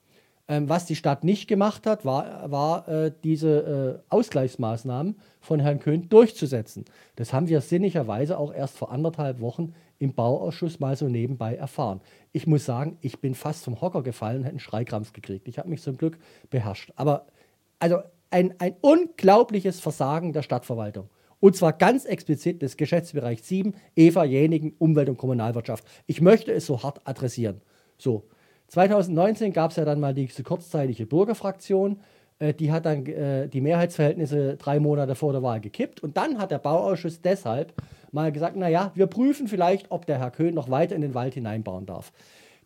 [0.47, 5.79] Ähm, was die Stadt nicht gemacht hat, war, war äh, diese äh, Ausgleichsmaßnahmen von Herrn
[5.79, 6.85] Köhn durchzusetzen.
[7.15, 12.01] Das haben wir sinnigerweise auch erst vor anderthalb Wochen im Bauausschuss mal so nebenbei erfahren.
[12.31, 15.47] Ich muss sagen, ich bin fast vom Hocker gefallen und hätte einen Schreikrampf gekriegt.
[15.47, 16.19] Ich habe mich zum Glück
[16.51, 16.91] beherrscht.
[16.95, 17.25] Aber
[17.79, 21.09] also ein, ein unglaubliches Versagen der Stadtverwaltung.
[21.39, 25.85] Und zwar ganz explizit des Geschäftsbereichs 7, Eva Jenigen, Umwelt und Kommunalwirtschaft.
[26.05, 27.61] Ich möchte es so hart adressieren.
[27.97, 28.27] So,
[28.67, 31.99] 2019 gab es ja dann mal diese kurzzeitige Bürgerfraktion.
[32.39, 36.01] Äh, die hat dann äh, die Mehrheitsverhältnisse drei Monate vor der Wahl gekippt.
[36.01, 37.73] Und dann hat der Bauausschuss deshalb
[38.11, 41.33] mal gesagt, naja, wir prüfen vielleicht, ob der Herr Köhn noch weiter in den Wald
[41.33, 42.11] hineinbauen darf.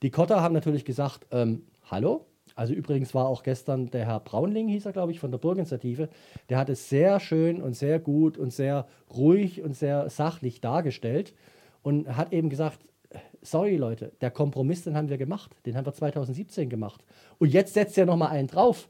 [0.01, 4.67] Die Kotter haben natürlich gesagt, ähm, hallo, also übrigens war auch gestern der Herr Braunling,
[4.67, 6.09] hieß er, glaube ich, von der Bürgerinitiative,
[6.49, 11.33] der hat es sehr schön und sehr gut und sehr ruhig und sehr sachlich dargestellt
[11.83, 12.79] und hat eben gesagt,
[13.41, 17.03] sorry Leute, der Kompromiss, den haben wir gemacht, den haben wir 2017 gemacht.
[17.37, 18.89] Und jetzt setzt er nochmal einen drauf.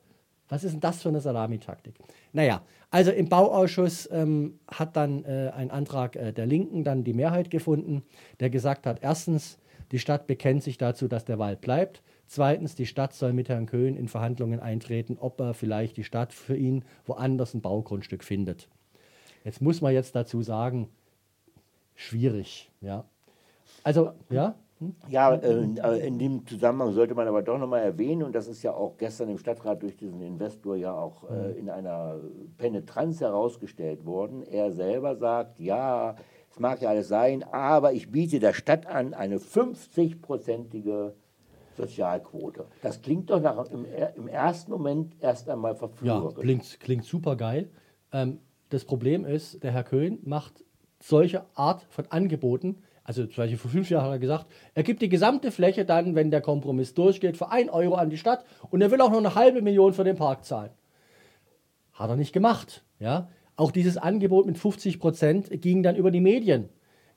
[0.50, 1.96] Was ist denn das für eine Salamitaktik?
[2.34, 7.14] Naja, also im Bauausschuss ähm, hat dann äh, ein Antrag äh, der Linken dann die
[7.14, 8.04] Mehrheit gefunden,
[8.40, 9.60] der gesagt hat, erstens,
[9.92, 12.02] die Stadt bekennt sich dazu, dass der Wald bleibt.
[12.26, 16.34] Zweitens, die Stadt soll mit Herrn Köhn in Verhandlungen eintreten, ob er vielleicht die Stadt
[16.34, 18.70] für ihn woanders ein Baugrundstück findet.
[19.44, 20.90] Jetzt muss man jetzt dazu sagen,
[21.96, 23.06] schwierig, ja.
[23.84, 24.56] Also, ja?
[24.80, 24.96] Hm?
[25.10, 28.74] Ja, äh, in dem Zusammenhang sollte man aber doch nochmal erwähnen, und das ist ja
[28.74, 32.20] auch gestern im Stadtrat durch diesen Investor ja auch äh, in einer
[32.58, 34.42] Penetranz herausgestellt worden.
[34.44, 36.16] Er selber sagt, ja,
[36.50, 41.12] es mag ja alles sein, aber ich biete der Stadt an eine 50-prozentige
[41.76, 42.66] Sozialquote.
[42.82, 46.36] Das klingt doch nach, im, im, ersten Moment erst einmal verführerisch.
[46.36, 47.70] Ja, klingt, klingt super geil.
[48.12, 48.40] Ähm,
[48.70, 50.64] das Problem ist, der Herr Köhn macht
[51.02, 52.78] solche Art von Angeboten,
[53.10, 54.46] also zum Beispiel vor fünf Jahren hat er gesagt,
[54.76, 58.20] er gibt die gesamte Fläche dann, wenn der Kompromiss durchgeht, für ein Euro an die
[58.20, 60.70] Stadt und er will auch noch eine halbe Million für den Park zahlen.
[61.94, 62.84] Hat er nicht gemacht.
[63.00, 63.28] Ja?
[63.56, 66.70] Auch dieses Angebot mit 50 Prozent ging dann über die Medien.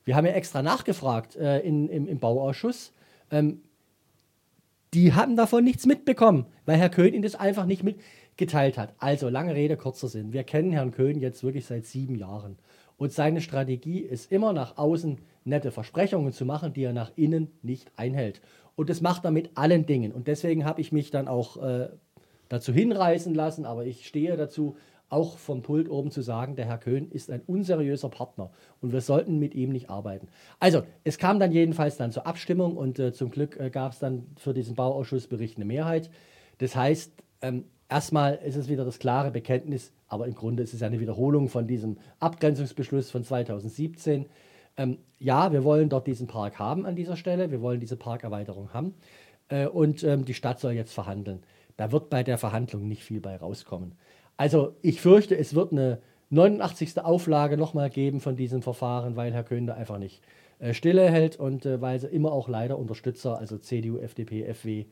[0.03, 2.91] Wir haben ja extra nachgefragt äh, in, im, im, Bauausschuss.
[3.29, 3.61] Ähm,
[4.95, 8.95] die haben davon nichts mitbekommen, weil Herr Köhn ihnen das einfach nicht mitgeteilt hat.
[8.97, 10.33] Also, lange Rede, kurzer Sinn.
[10.33, 12.57] Wir kennen Herrn Köhn jetzt wirklich seit sieben Jahren.
[12.97, 17.51] Und seine Strategie ist immer nach außen nette Versprechungen zu machen, die er nach innen
[17.61, 18.41] nicht einhält.
[18.75, 20.11] Und das macht er mit allen Dingen.
[20.11, 21.89] Und deswegen habe ich mich dann auch äh,
[22.49, 24.75] dazu hinreißen lassen, aber ich stehe dazu,
[25.09, 28.49] auch vom Pult oben zu sagen, der Herr Köhn ist ein unseriöser Partner
[28.81, 30.27] und wir sollten mit ihm nicht arbeiten.
[30.59, 33.99] Also, es kam dann jedenfalls dann zur Abstimmung und äh, zum Glück äh, gab es
[33.99, 36.09] dann für diesen Bauausschussbericht eine Mehrheit.
[36.57, 40.81] Das heißt, ähm, erstmal ist es wieder das klare Bekenntnis, aber im Grunde ist es
[40.81, 44.25] eine Wiederholung von diesem Abgrenzungsbeschluss von 2017.
[44.77, 48.73] Ähm, ja, wir wollen dort diesen Park haben an dieser Stelle, wir wollen diese Parkerweiterung
[48.73, 48.95] haben
[49.49, 51.43] äh, und ähm, die Stadt soll jetzt verhandeln.
[51.77, 53.95] Da wird bei der Verhandlung nicht viel bei rauskommen.
[54.37, 56.99] Also ich fürchte, es wird eine 89.
[56.99, 60.21] Auflage nochmal geben von diesem Verfahren, weil Herr Köhn da einfach nicht
[60.59, 64.85] äh, stille hält und äh, weil sie immer auch leider Unterstützer, also CDU, FDP, FW,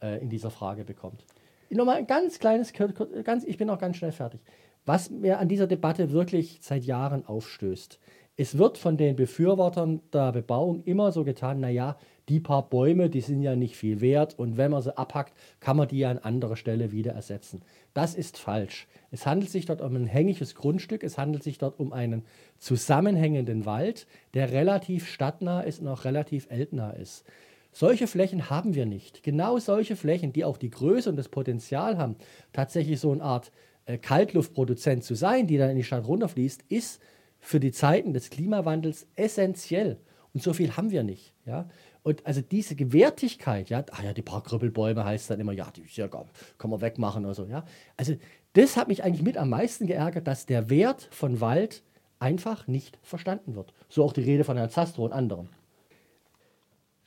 [0.00, 1.24] äh, in dieser Frage bekommt.
[1.70, 4.40] Nochmal ein ganz kleines, ganz, ich bin auch ganz schnell fertig.
[4.86, 7.98] Was mir an dieser Debatte wirklich seit Jahren aufstößt,
[8.40, 11.98] es wird von den Befürwortern der Bebauung immer so getan, naja,
[12.28, 15.76] die paar Bäume, die sind ja nicht viel wert und wenn man sie abhackt, kann
[15.76, 17.62] man die ja an anderer Stelle wieder ersetzen.
[17.94, 18.86] Das ist falsch.
[19.10, 22.22] Es handelt sich dort um ein hängiges Grundstück, es handelt sich dort um einen
[22.58, 27.24] zusammenhängenden Wald, der relativ stadtnah ist und auch relativ eltnah ist.
[27.72, 29.24] Solche Flächen haben wir nicht.
[29.24, 32.14] Genau solche Flächen, die auch die Größe und das Potenzial haben,
[32.52, 33.50] tatsächlich so eine Art
[33.86, 37.00] äh, Kaltluftproduzent zu sein, die dann in die Stadt runterfließt, ist
[37.40, 39.98] für die Zeiten des Klimawandels essentiell.
[40.34, 41.34] Und so viel haben wir nicht.
[41.46, 41.68] Ja?
[42.02, 45.82] Und also diese Gewertigkeit, ja, ah ja, die paar Krüppelbäume heißt dann immer, ja, die
[45.90, 47.64] ja, kann man wegmachen oder so, ja.
[47.96, 48.14] Also
[48.54, 51.82] das hat mich eigentlich mit am meisten geärgert, dass der Wert von Wald
[52.18, 53.72] einfach nicht verstanden wird.
[53.88, 55.48] So auch die Rede von Herrn Zastro und anderen.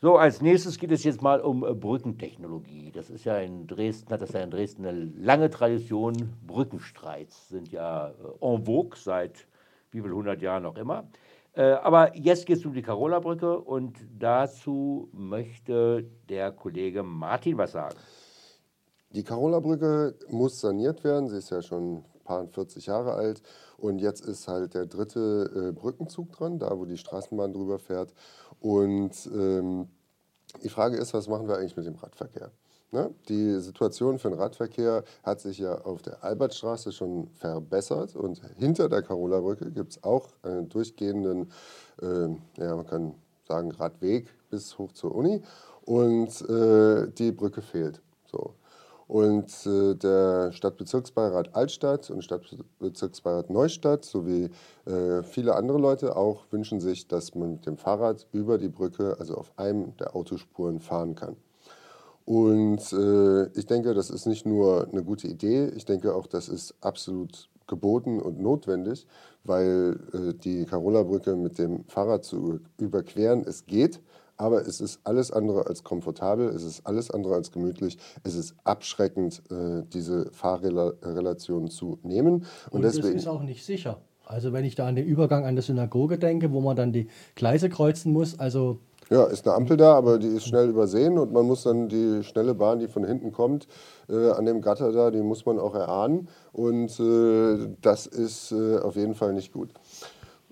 [0.03, 2.91] So, als nächstes geht es jetzt mal um äh, Brückentechnologie.
[2.91, 6.33] Das ist ja in Dresden, hat das ja in Dresden eine lange Tradition.
[6.47, 8.13] Brückenstreits sind ja äh,
[8.45, 9.45] en vogue seit
[9.91, 11.07] wie viel hundert Jahren noch immer.
[11.53, 17.73] Äh, aber jetzt geht es um die Carola-Brücke und dazu möchte der Kollege Martin was
[17.73, 17.97] sagen.
[19.09, 21.27] Die Carola-Brücke muss saniert werden.
[21.27, 23.41] Sie ist ja schon ein paar 40 Jahre alt.
[23.77, 28.13] Und jetzt ist halt der dritte äh, Brückenzug dran, da wo die Straßenbahn drüber fährt.
[28.61, 29.89] Und ähm,
[30.63, 32.51] die Frage ist, was machen wir eigentlich mit dem Radverkehr?
[32.93, 33.13] Ne?
[33.29, 38.89] Die Situation für den Radverkehr hat sich ja auf der Albertstraße schon verbessert und hinter
[38.89, 41.51] der Carola-Brücke gibt es auch einen durchgehenden,
[42.01, 42.27] äh,
[42.57, 43.15] ja, man kann
[43.47, 45.41] sagen, Radweg bis hoch zur Uni
[45.85, 48.01] und äh, die Brücke fehlt.
[48.29, 48.55] So.
[49.07, 54.49] Und äh, der Stadtbezirksbeirat Altstadt und Stadtbezirksbeirat Neustadt sowie
[54.85, 59.15] äh, viele andere Leute auch wünschen sich, dass man mit dem Fahrrad über die Brücke,
[59.17, 61.37] also auf einem der Autospuren, fahren kann.
[62.25, 66.49] Und äh, ich denke, das ist nicht nur eine gute Idee, ich denke auch, das
[66.49, 69.07] ist absolut geboten und notwendig,
[69.43, 74.01] weil äh, die Carola-Brücke mit dem Fahrrad zu überqueren, es geht,
[74.37, 78.55] aber es ist alles andere als komfortabel, es ist alles andere als gemütlich, es ist
[78.63, 82.45] abschreckend, äh, diese Fahrrelation zu nehmen.
[82.69, 84.01] Und, und deswegen ist auch nicht sicher.
[84.25, 87.07] Also wenn ich da an den Übergang an der Synagoge denke, wo man dann die
[87.35, 88.79] Gleise kreuzen muss, also
[89.11, 92.23] ja, ist eine Ampel da, aber die ist schnell übersehen und man muss dann die
[92.23, 93.67] schnelle Bahn, die von hinten kommt,
[94.09, 98.79] äh, an dem Gatter da, die muss man auch erahnen und äh, das ist äh,
[98.79, 99.69] auf jeden Fall nicht gut.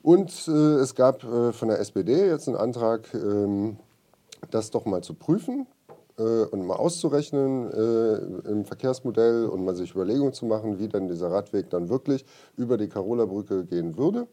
[0.04, 3.78] Und äh, es gab äh, von der SPD jetzt einen Antrag, ähm,
[4.52, 5.65] das doch mal zu prüfen
[6.17, 7.72] äh, und mal auszurechnen
[8.45, 12.26] im Verkehrsmodell und mal sich Überlegungen zu machen, wie dann dieser Radweg dann wirklich
[12.58, 14.28] über die Karola-Brücke gehen würde.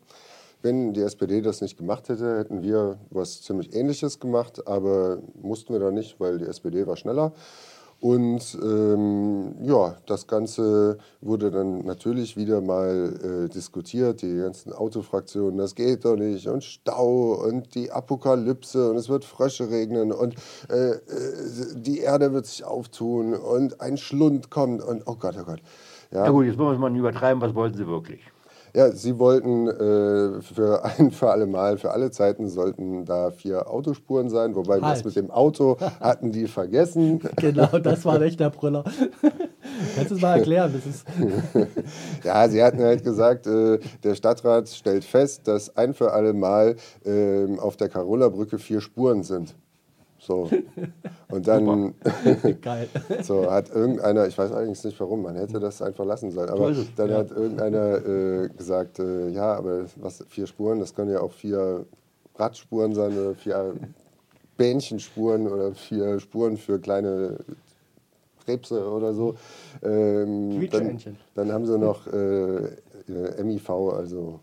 [0.66, 5.72] Wenn die SPD das nicht gemacht hätte, hätten wir was ziemlich Ähnliches gemacht, aber mussten
[5.72, 7.32] wir da nicht, weil die SPD war schneller.
[8.00, 15.56] Und ähm, ja, das Ganze wurde dann natürlich wieder mal äh, diskutiert, die ganzen Autofraktionen,
[15.56, 20.34] das geht doch nicht und Stau und die Apokalypse und es wird Frösche regnen und
[20.68, 21.00] äh, äh
[21.76, 25.60] die Erde wird sich auftun und ein Schlund kommt und oh Gott, oh Gott.
[26.10, 28.20] Ja, ja gut, jetzt wollen wir es mal übertreiben, was wollten Sie wirklich?
[28.74, 33.70] Ja, sie wollten äh, für ein für alle Mal, für alle Zeiten sollten da vier
[33.70, 34.98] Autospuren sein, wobei halt.
[34.98, 37.20] das mit dem Auto hatten die vergessen.
[37.36, 38.84] genau, das war echt der Brüller.
[39.94, 40.72] Kannst du es mal erklären?
[40.72, 41.06] Das ist
[42.24, 46.76] ja, sie hatten halt gesagt, äh, der Stadtrat stellt fest, dass ein für alle Mal
[47.04, 49.54] äh, auf der Karola-Brücke vier Spuren sind.
[50.18, 50.48] So.
[51.28, 51.94] Und dann
[52.62, 52.88] Geil.
[53.22, 56.72] so hat irgendeiner, ich weiß eigentlich nicht warum, man hätte das einfach lassen sollen, aber
[56.96, 57.16] dann ja.
[57.18, 61.84] hat irgendeiner äh, gesagt, äh, ja, aber was vier Spuren, das können ja auch vier
[62.36, 63.74] Radspuren sein oder vier
[64.56, 67.38] Bähnchenspuren oder vier Spuren für kleine
[68.44, 69.34] Krebse oder so.
[69.82, 70.98] Ähm, dann,
[71.34, 74.40] dann, haben sie noch äh, MIV, also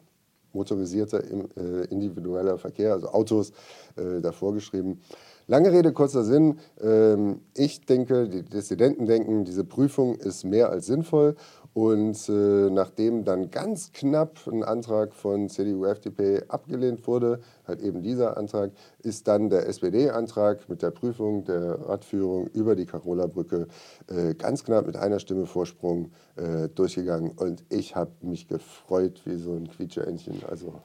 [0.54, 3.52] motorisierter äh, individueller Verkehr, also Autos,
[3.96, 5.00] äh, davor geschrieben.
[5.48, 6.60] Lange Rede, kurzer Sinn.
[6.82, 11.36] Ähm, ich denke, die Dissidenten denken, diese Prüfung ist mehr als sinnvoll.
[11.74, 18.04] Und äh, nachdem dann ganz knapp ein Antrag von CDU, FDP abgelehnt wurde, halt eben
[18.04, 23.68] dieser Antrag, ist dann der SPD-Antrag mit der Prüfung der Radführung über die Karola-Brücke
[24.08, 27.32] äh, ganz knapp mit einer Stimme Vorsprung äh, durchgegangen.
[27.32, 30.44] Und ich habe mich gefreut wie so ein Quietscheentchen.
[30.48, 30.76] Also,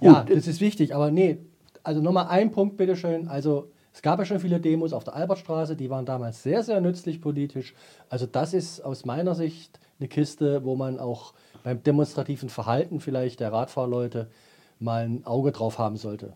[0.00, 0.94] ja, das ist wichtig.
[0.94, 1.38] Aber nee,
[1.82, 3.28] also nochmal ein Punkt, bitteschön.
[3.28, 6.80] Also es gab ja schon viele Demos auf der Albertstraße, die waren damals sehr, sehr
[6.80, 7.74] nützlich politisch.
[8.08, 13.40] Also das ist aus meiner Sicht eine Kiste, wo man auch beim demonstrativen Verhalten vielleicht
[13.40, 14.28] der Radfahrleute
[14.78, 16.32] mal ein Auge drauf haben sollte.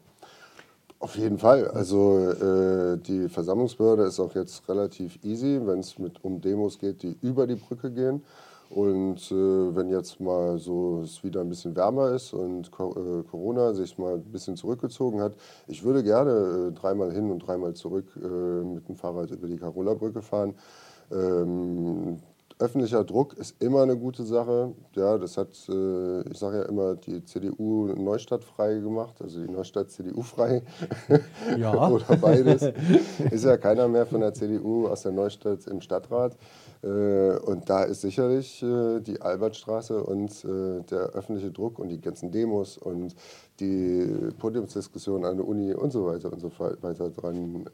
[0.99, 1.69] Auf jeden Fall.
[1.69, 7.17] Also äh, die Versammlungsbehörde ist auch jetzt relativ easy, wenn es um Demos geht, die
[7.21, 8.23] über die Brücke gehen.
[8.75, 13.73] Und äh, wenn jetzt mal so es wieder ein bisschen wärmer ist und äh, Corona
[13.73, 15.37] sich mal ein bisschen zurückgezogen hat,
[15.69, 19.59] ich würde gerne äh, dreimal hin und dreimal zurück äh, mit dem Fahrrad über die
[19.59, 20.57] Carola-Brücke fahren.
[21.13, 22.19] Ähm,
[22.59, 24.73] öffentlicher Druck ist immer eine gute Sache.
[24.95, 29.51] Ja, das hat, äh, ich sage ja immer, die CDU Neustadt frei gemacht, also die
[29.51, 30.63] Neustadt CDU frei.
[31.59, 31.89] Ja.
[31.91, 32.73] Oder beides.
[33.31, 36.37] Ist ja keiner mehr von der CDU aus der Neustadt im Stadtrat.
[36.85, 42.01] Äh, und da ist sicherlich äh, die Albertstraße und äh, der öffentliche Druck und die
[42.01, 43.15] ganzen Demos und
[43.59, 44.07] die
[44.39, 47.65] Podiumsdiskussion an der Uni und so weiter und so weiter dran.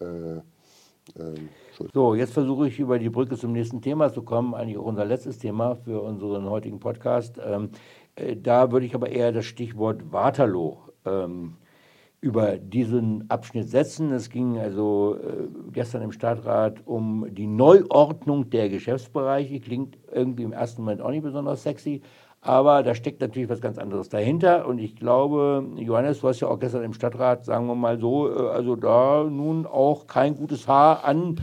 [1.17, 1.49] Ähm,
[1.93, 5.05] so, jetzt versuche ich über die Brücke zum nächsten Thema zu kommen, eigentlich auch unser
[5.05, 7.41] letztes Thema für unseren heutigen Podcast.
[7.45, 7.71] Ähm,
[8.37, 11.57] da würde ich aber eher das Stichwort Waterloo ähm,
[12.21, 14.13] über diesen Abschnitt setzen.
[14.13, 19.61] Es ging also äh, gestern im Stadtrat um die Neuordnung der Geschäftsbereiche.
[19.61, 22.03] Klingt irgendwie im ersten Moment auch nicht besonders sexy,
[22.43, 24.67] aber da steckt natürlich was ganz anderes dahinter.
[24.67, 28.31] Und ich glaube, Johannes, du hast ja auch gestern im Stadtrat, sagen wir mal so,
[28.31, 31.41] äh, also da nun auch kein gutes Haar an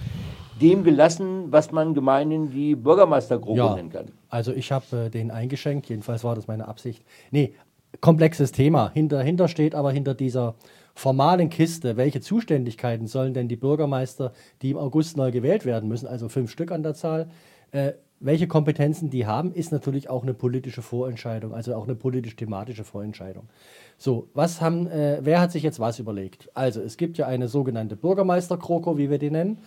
[0.61, 4.05] dem gelassen, was man gemeinhin die Bürgermeistergruppe ja, nennen kann.
[4.29, 7.03] Also ich habe äh, den eingeschenkt, jedenfalls war das meine Absicht.
[7.31, 7.53] Nee,
[8.01, 8.91] komplexes Thema.
[8.93, 10.55] Hinter, steht aber hinter dieser
[10.95, 16.07] formalen Kiste, welche Zuständigkeiten sollen denn die Bürgermeister, die im August neu gewählt werden müssen,
[16.07, 17.29] also fünf Stück an der Zahl,
[17.71, 22.83] äh, welche Kompetenzen die haben, ist natürlich auch eine politische Vorentscheidung, also auch eine politisch-thematische
[22.83, 23.47] Vorentscheidung.
[23.97, 26.49] So, was haben, äh, wer hat sich jetzt was überlegt?
[26.55, 29.60] Also, es gibt ja eine sogenannte Bürgermeister-Kroko, wie wir die nennen,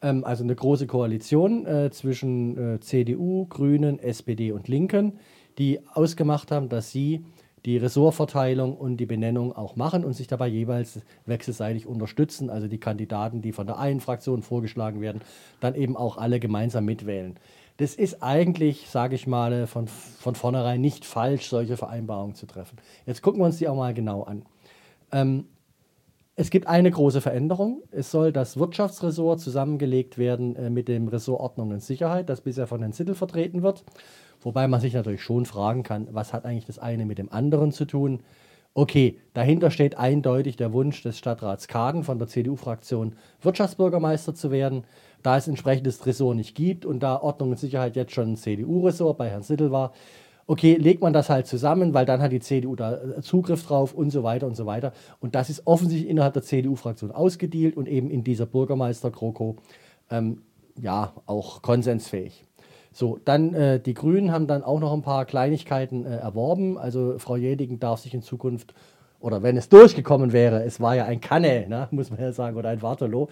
[0.00, 5.18] ähm, also eine große Koalition äh, zwischen äh, CDU, Grünen, SPD und Linken,
[5.58, 7.24] die ausgemacht haben, dass sie
[7.64, 12.50] die Ressortverteilung und die Benennung auch machen und sich dabei jeweils wechselseitig unterstützen.
[12.50, 15.20] Also die Kandidaten, die von der einen Fraktion vorgeschlagen werden,
[15.60, 17.36] dann eben auch alle gemeinsam mitwählen.
[17.76, 22.76] Das ist eigentlich, sage ich mal, von, von vornherein nicht falsch, solche Vereinbarungen zu treffen.
[23.06, 24.42] Jetzt gucken wir uns die auch mal genau an.
[25.12, 25.46] Ähm,
[26.40, 27.82] es gibt eine große Veränderung.
[27.90, 32.66] Es soll das Wirtschaftsressort zusammengelegt werden äh, mit dem Ressort Ordnung und Sicherheit, das bisher
[32.66, 33.84] von Herrn Zittel vertreten wird.
[34.40, 37.72] Wobei man sich natürlich schon fragen kann, was hat eigentlich das eine mit dem anderen
[37.72, 38.20] zu tun?
[38.72, 44.84] Okay, dahinter steht eindeutig der Wunsch des Stadtrats Kaden von der CDU-Fraktion, Wirtschaftsbürgermeister zu werden.
[45.22, 49.18] Da es entsprechendes Ressort nicht gibt und da Ordnung und Sicherheit jetzt schon ein CDU-Ressort
[49.18, 49.92] bei Herrn Sittel war,
[50.50, 53.94] okay, legt man das halt zusammen, weil dann hat die CDU da äh, Zugriff drauf
[53.94, 54.92] und so weiter und so weiter.
[55.20, 59.58] Und das ist offensichtlich innerhalb der CDU-Fraktion ausgedealt und eben in dieser Bürgermeister-Kroko
[60.10, 60.42] ähm,
[60.76, 62.44] ja auch konsensfähig.
[62.92, 66.78] So, dann äh, die Grünen haben dann auch noch ein paar Kleinigkeiten äh, erworben.
[66.78, 68.74] Also Frau Jedigen darf sich in Zukunft,
[69.20, 72.56] oder wenn es durchgekommen wäre, es war ja ein Kanne, ne, muss man ja sagen,
[72.56, 73.28] oder ein Waterloo,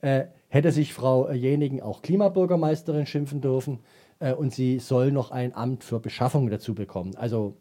[0.00, 3.80] äh, hätte sich Frau Jenigen auch Klimabürgermeisterin schimpfen dürfen
[4.22, 7.14] äh, und sie soll noch ein Amt für Beschaffung dazu bekommen.
[7.16, 7.56] Also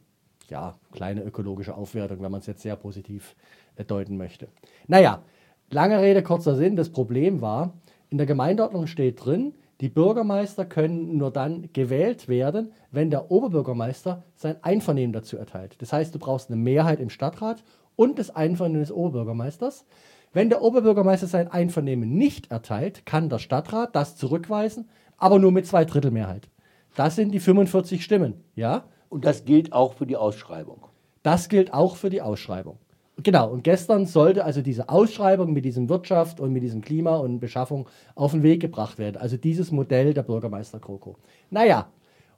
[0.50, 3.36] ja, kleine ökologische Aufwertung, wenn man es jetzt sehr positiv
[3.76, 4.47] äh, deuten möchte.
[4.88, 5.24] Naja,
[5.69, 7.74] lange Rede, kurzer Sinn, das Problem war,
[8.10, 14.24] in der Gemeindeordnung steht drin, die Bürgermeister können nur dann gewählt werden, wenn der Oberbürgermeister
[14.36, 15.82] sein Einvernehmen dazu erteilt.
[15.82, 17.63] Das heißt, du brauchst eine Mehrheit im Stadtrat
[17.95, 19.86] und das Einvernehmen des Oberbürgermeisters.
[20.34, 24.88] Wenn der Oberbürgermeister sein Einvernehmen nicht erteilt, kann der Stadtrat das zurückweisen,
[25.21, 26.49] aber nur mit zwei Drittel Mehrheit.
[26.95, 28.86] Das sind die 45 Stimmen, ja?
[29.07, 30.88] Und das gilt auch für die Ausschreibung.
[31.21, 32.79] Das gilt auch für die Ausschreibung.
[33.21, 37.39] Genau, und gestern sollte also diese Ausschreibung mit diesem Wirtschaft und mit diesem Klima und
[37.39, 39.17] Beschaffung auf den Weg gebracht werden.
[39.17, 41.17] Also dieses Modell der Bürgermeister Kroko.
[41.51, 41.89] Naja,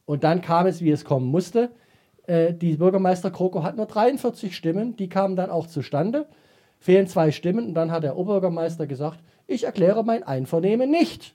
[0.05, 1.71] und dann kam es, wie es kommen musste.
[2.27, 6.27] Äh, die Bürgermeister Kroko hat nur 43 Stimmen, die kamen dann auch zustande.
[6.79, 11.33] Fehlen zwei Stimmen und dann hat der Oberbürgermeister gesagt, ich erkläre mein Einvernehmen nicht.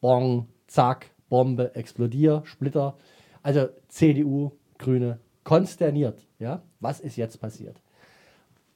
[0.00, 2.96] Bong, zack, Bombe, explodier, Splitter.
[3.42, 6.26] Also CDU, Grüne, konsterniert.
[6.38, 6.62] Ja?
[6.80, 7.80] Was ist jetzt passiert?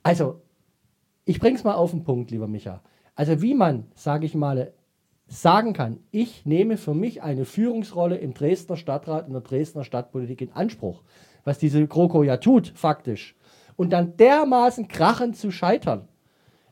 [0.02, 0.42] Also,
[1.24, 2.82] ich bringe es mal auf den Punkt, lieber Micha.
[3.14, 4.72] Also, wie man, sage ich mal,
[5.26, 10.42] sagen kann, ich nehme für mich eine Führungsrolle im Dresdner Stadtrat, in der Dresdner Stadtpolitik
[10.42, 11.02] in Anspruch,
[11.44, 13.34] was diese GroKo ja tut, faktisch,
[13.76, 16.08] und dann dermaßen krachend zu scheitern,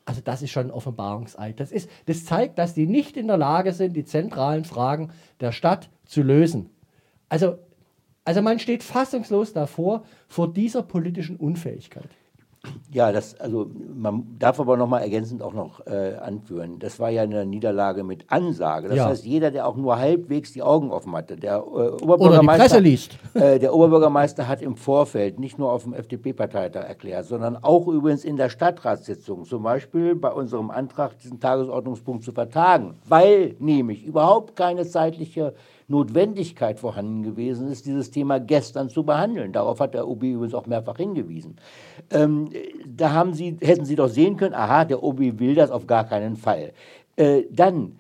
[0.05, 1.61] also das ist schon ein Offenbarungseid.
[1.61, 5.11] Das, ist, das zeigt, dass die nicht in der Lage sind, die zentralen Fragen
[5.41, 6.71] der Stadt zu lösen.
[7.29, 7.59] Also,
[8.25, 12.09] also man steht fassungslos davor, vor dieser politischen Unfähigkeit.
[12.93, 16.79] Ja, das, also man darf aber noch mal ergänzend auch noch äh, anführen.
[16.79, 18.89] Das war ja eine Niederlage mit Ansage.
[18.89, 19.07] Das ja.
[19.07, 22.85] heißt, jeder, der auch nur halbwegs die Augen offen hatte, der äh, Oberbürgermeister.
[23.35, 28.25] Äh, der Oberbürgermeister hat im Vorfeld nicht nur auf dem FDP-Parteitag erklärt, sondern auch übrigens
[28.25, 34.55] in der Stadtratssitzung, zum Beispiel bei unserem Antrag, diesen Tagesordnungspunkt zu vertagen, weil nämlich überhaupt
[34.55, 35.55] keine zeitliche
[35.93, 39.53] Notwendigkeit vorhanden gewesen ist, dieses Thema gestern zu behandeln.
[39.53, 41.57] Darauf hat der OB übrigens auch mehrfach hingewiesen.
[42.11, 42.49] Ähm,
[42.87, 46.05] da haben Sie, hätten Sie doch sehen können, aha, der OB will das auf gar
[46.05, 46.73] keinen Fall.
[47.17, 47.99] Äh, dann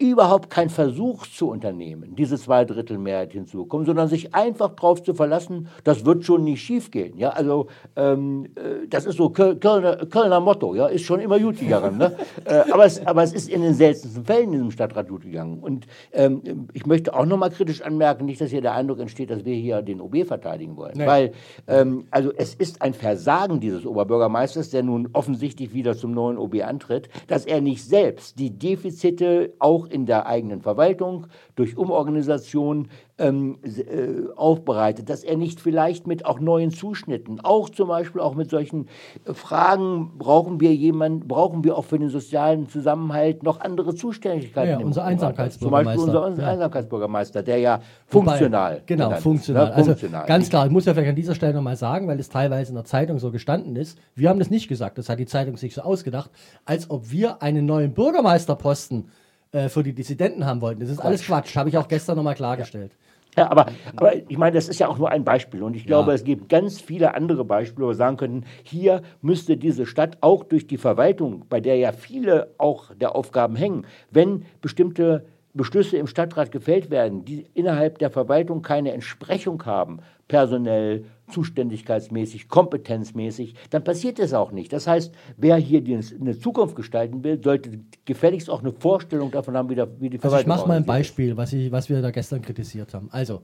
[0.00, 6.06] überhaupt kein Versuch zu unternehmen, diese Zweidrittelmehrheit hinzukommen, sondern sich einfach darauf zu verlassen, das
[6.06, 7.18] wird schon nicht schiefgehen.
[7.18, 11.60] Ja, also ähm, äh, das ist so Kölner, Kölner Motto, ja, ist schon immer gut
[11.60, 11.98] gegangen.
[11.98, 12.16] Ne?
[12.46, 15.58] äh, aber, es, aber es ist in den seltensten Fällen in diesem Stadtrat gut gegangen.
[15.58, 19.44] Und ähm, ich möchte auch nochmal kritisch anmerken, nicht, dass hier der Eindruck entsteht, dass
[19.44, 20.94] wir hier den OB verteidigen wollen.
[20.96, 21.06] Nee.
[21.06, 21.32] Weil
[21.66, 26.62] ähm, also es ist ein Versagen dieses Oberbürgermeisters, der nun offensichtlich wieder zum neuen OB
[26.64, 31.26] antritt, dass er nicht selbst die Defizite auch in der eigenen Verwaltung
[31.56, 32.88] durch Umorganisation
[33.20, 38.34] ähm, äh, aufbereitet, dass er nicht vielleicht mit auch neuen Zuschnitten, auch zum Beispiel auch
[38.34, 38.88] mit solchen
[39.24, 44.80] Fragen, brauchen wir jemanden, brauchen wir auch für den sozialen Zusammenhalt noch andere Zuständigkeiten?
[44.80, 46.02] Ja, unser Einsamkeitsbürgermeister.
[46.02, 46.48] Zum Beispiel unser, ja.
[46.48, 48.72] Einsamkeitsbürgermeister, der ja funktional.
[48.72, 49.64] Wobei, genau, funktional.
[49.64, 49.74] Ist, ne?
[49.76, 50.26] Also funktional.
[50.26, 52.76] ganz klar, ich muss ja vielleicht an dieser Stelle nochmal sagen, weil es teilweise in
[52.76, 55.74] der Zeitung so gestanden ist, wir haben das nicht gesagt, das hat die Zeitung sich
[55.74, 56.30] so ausgedacht,
[56.64, 59.10] als ob wir einen neuen Bürgermeisterposten
[59.52, 60.80] äh, für die Dissidenten haben wollten.
[60.80, 61.06] Das ist Quatsch.
[61.06, 62.92] alles Quatsch, habe ich auch gestern nochmal klargestellt.
[63.36, 65.62] Ja, aber, aber ich meine, das ist ja auch nur ein Beispiel.
[65.62, 66.14] Und ich glaube, ja.
[66.16, 70.44] es gibt ganz viele andere Beispiele, wo wir sagen können, hier müsste diese Stadt auch
[70.44, 76.06] durch die Verwaltung, bei der ja viele auch der Aufgaben hängen, wenn bestimmte Beschlüsse im
[76.06, 84.20] Stadtrat gefällt werden, die innerhalb der Verwaltung keine Entsprechung haben, personell, zuständigkeitsmäßig, kompetenzmäßig, dann passiert
[84.20, 84.72] es auch nicht.
[84.72, 89.68] Das heißt, wer hier eine Zukunft gestalten will, sollte gefälligst auch eine Vorstellung davon haben,
[89.68, 92.00] wie, der, wie die Verwaltung also Ich mache mal ein Beispiel, was, ich, was wir
[92.00, 93.08] da gestern kritisiert haben.
[93.10, 93.42] Also,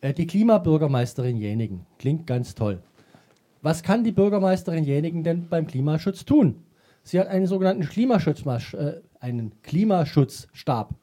[0.00, 2.82] äh, die Klimabürgermeisterin Jenigen klingt ganz toll.
[3.62, 6.64] Was kann die Bürgermeisterin Jenigen denn beim Klimaschutz tun?
[7.04, 10.96] Sie hat einen sogenannten Klimaschutzmarsch, äh, einen Klimaschutzstab.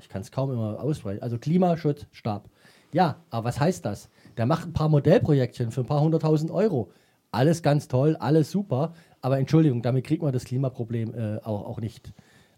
[0.00, 1.22] Ich kann es kaum immer aussprechen.
[1.22, 2.48] Also Klimaschutzstab.
[2.92, 4.08] Ja, aber was heißt das?
[4.36, 6.90] Der macht ein paar Modellprojektchen für ein paar hunderttausend Euro.
[7.34, 11.80] alles ganz toll, alles super, aber Entschuldigung, damit kriegt man das Klimaproblem äh, auch, auch
[11.80, 12.12] nicht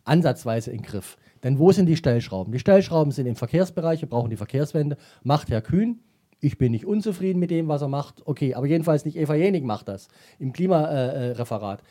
[0.05, 1.17] ansatzweise in den Griff.
[1.43, 2.53] Denn wo sind die Stellschrauben?
[2.53, 6.01] Die Stellschrauben sind im Verkehrsbereich, wir brauchen die Verkehrswende, macht Herr Kühn.
[6.41, 8.27] Ich bin nicht unzufrieden mit dem, was er macht.
[8.27, 10.09] Okay, aber jedenfalls nicht Eva Jenig macht das
[10.39, 11.83] im Klimareferat.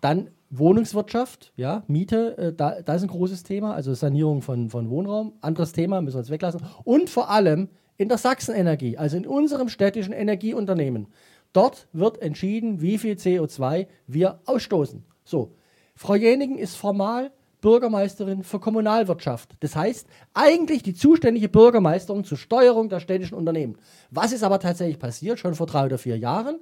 [0.00, 4.88] Dann Wohnungswirtschaft, ja, Miete, äh, da, da ist ein großes Thema, also Sanierung von, von
[4.88, 5.34] Wohnraum.
[5.42, 6.62] Anderes Thema, müssen wir uns weglassen.
[6.84, 7.68] Und vor allem
[8.00, 11.08] in der Sachsenenergie, also in unserem städtischen Energieunternehmen.
[11.52, 15.04] Dort wird entschieden, wie viel CO2 wir ausstoßen.
[15.22, 15.52] So,
[15.96, 17.30] Frau Jenigen ist formal
[17.60, 19.50] Bürgermeisterin für Kommunalwirtschaft.
[19.60, 23.76] Das heißt, eigentlich die zuständige Bürgermeisterin zur Steuerung der städtischen Unternehmen.
[24.10, 26.58] Was ist aber tatsächlich passiert, schon vor drei oder vier Jahren?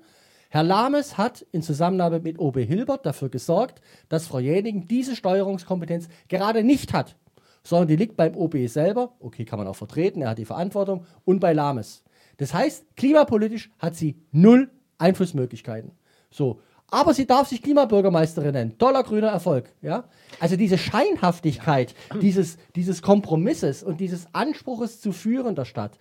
[0.49, 6.09] Herr Lames hat in Zusammenarbeit mit OB Hilbert dafür gesorgt, dass Frau Jenigen diese Steuerungskompetenz
[6.27, 7.15] gerade nicht hat,
[7.69, 11.05] sondern die liegt beim OB selber, okay, kann man auch vertreten, er hat die Verantwortung,
[11.27, 12.03] und bei Lames.
[12.39, 15.91] Das heißt, klimapolitisch hat sie null Einflussmöglichkeiten.
[16.31, 16.61] So,
[16.91, 18.79] aber sie darf sich Klimabürgermeisterin nennen.
[18.79, 19.71] Toller grüner Erfolg.
[19.83, 20.05] Ja?
[20.41, 25.99] Also diese Scheinhaftigkeit dieses, dieses Kompromisses und dieses Anspruches zu führen der Stadt,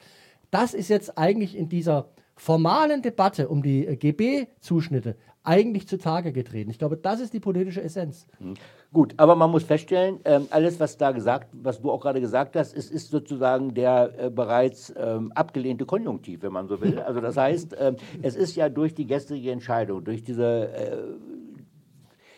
[0.51, 2.07] das ist jetzt eigentlich in dieser
[2.38, 6.70] formalen Debatte um die äh, GB-Zuschnitte eigentlich zutage getreten.
[6.70, 8.28] Ich glaube, das ist die politische Essenz.
[8.40, 8.56] Mhm.
[8.92, 12.58] Gut, aber man muss feststellen, ähm, alles, was da gesagt, was du auch gerade gesagt
[12.58, 17.00] hast, es ist sozusagen der äh, bereits ähm, abgelehnte Konjunktiv, wenn man so will.
[17.00, 20.98] Also das heißt, ähm, es ist ja durch die gestrige Entscheidung, durch diese äh,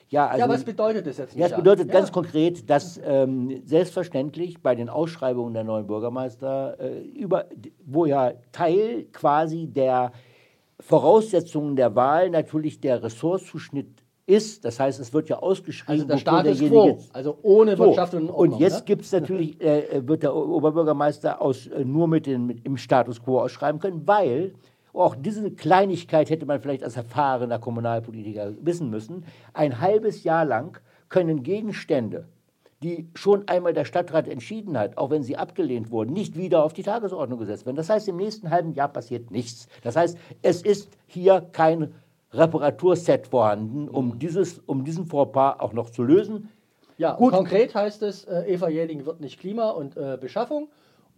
[0.09, 1.35] ja, also, ja, was bedeutet das jetzt?
[1.35, 1.93] Ja, es bedeutet ja.
[1.93, 7.45] ganz konkret, dass ähm, selbstverständlich bei den Ausschreibungen der neuen Bürgermeister, äh, über,
[7.85, 10.11] wo ja Teil quasi der
[10.79, 14.65] Voraussetzungen der Wahl natürlich der Ressortzuschnitt ist.
[14.65, 15.93] Das heißt, es wird ja ausgeschrieben.
[15.93, 18.53] Also der Status quo, also ohne Wirtschaft und Ordnung.
[18.53, 18.85] Und jetzt ne?
[18.85, 23.21] gibt es natürlich, äh, wird der Oberbürgermeister aus, äh, nur mit, den, mit im Status
[23.21, 24.53] quo ausschreiben können, weil
[24.93, 29.25] auch diese Kleinigkeit hätte man vielleicht als erfahrener Kommunalpolitiker wissen müssen.
[29.53, 30.79] Ein halbes Jahr lang
[31.09, 32.27] können Gegenstände,
[32.81, 36.73] die schon einmal der Stadtrat entschieden hat, auch wenn sie abgelehnt wurden, nicht wieder auf
[36.73, 37.75] die Tagesordnung gesetzt werden.
[37.75, 39.67] Das heißt, im nächsten halben Jahr passiert nichts.
[39.83, 41.93] Das heißt, es ist hier kein
[42.31, 46.49] Reparaturset vorhanden, um, dieses, um diesen Vorpaar auch noch zu lösen.
[46.97, 50.67] Ja, konkret heißt es, äh, Eva Jäding wird nicht Klima und äh, Beschaffung,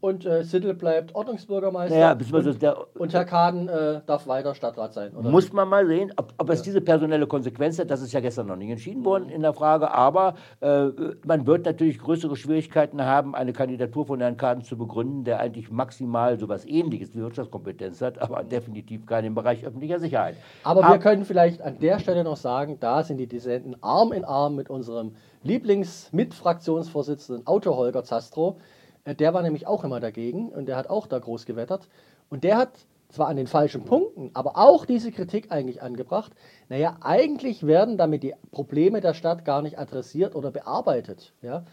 [0.01, 1.97] und äh, Siddel bleibt Ordnungsbürgermeister.
[1.97, 5.15] Ja, und, der, und, Herr Kaden äh, darf weiter Stadtrat sein.
[5.15, 5.29] Oder?
[5.29, 6.65] Muss man mal sehen, ob, ob es ja.
[6.65, 7.91] diese personelle Konsequenz hat.
[7.91, 9.91] Das ist ja gestern noch nicht entschieden worden in der Frage.
[9.91, 10.87] Aber äh,
[11.25, 15.69] man wird natürlich größere Schwierigkeiten haben, eine Kandidatur von Herrn Kaden zu begründen, der eigentlich
[15.69, 20.35] maximal so etwas Ähnliches wie Wirtschaftskompetenz hat, aber definitiv keinen im Bereich öffentlicher Sicherheit.
[20.63, 24.13] Aber, aber wir können vielleicht an der Stelle noch sagen, da sind die Dissenten Arm
[24.13, 28.57] in Arm mit unserem Lieblingsmitfraktionsvorsitzenden Auto Holger Zastro.
[29.03, 31.87] Äh, der war nämlich auch immer dagegen und der hat auch da groß gewettert.
[32.29, 32.71] Und der hat
[33.09, 36.31] zwar an den falschen Punkten, aber auch diese Kritik eigentlich angebracht.
[36.69, 41.33] Naja, eigentlich werden damit die Probleme der Stadt gar nicht adressiert oder bearbeitet.
[41.41, 41.65] Ja?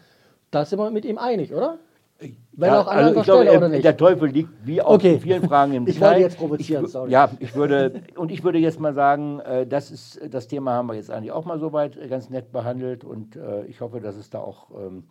[0.51, 1.79] Da sind wir mit ihm einig, oder?
[2.19, 3.85] Wenn ja, auch an also anderer Stelle, glaube, oder nicht?
[3.85, 5.13] Der Teufel liegt wie auch okay.
[5.13, 5.87] in vielen Fragen im.
[5.87, 7.11] Ich wollte jetzt provozieren, ich, sorry.
[7.11, 10.87] Ja, ich würde, und ich würde jetzt mal sagen, äh, das, ist, das Thema haben
[10.87, 14.29] wir jetzt eigentlich auch mal soweit ganz nett behandelt und äh, ich hoffe, dass es
[14.29, 15.05] da auch ähm,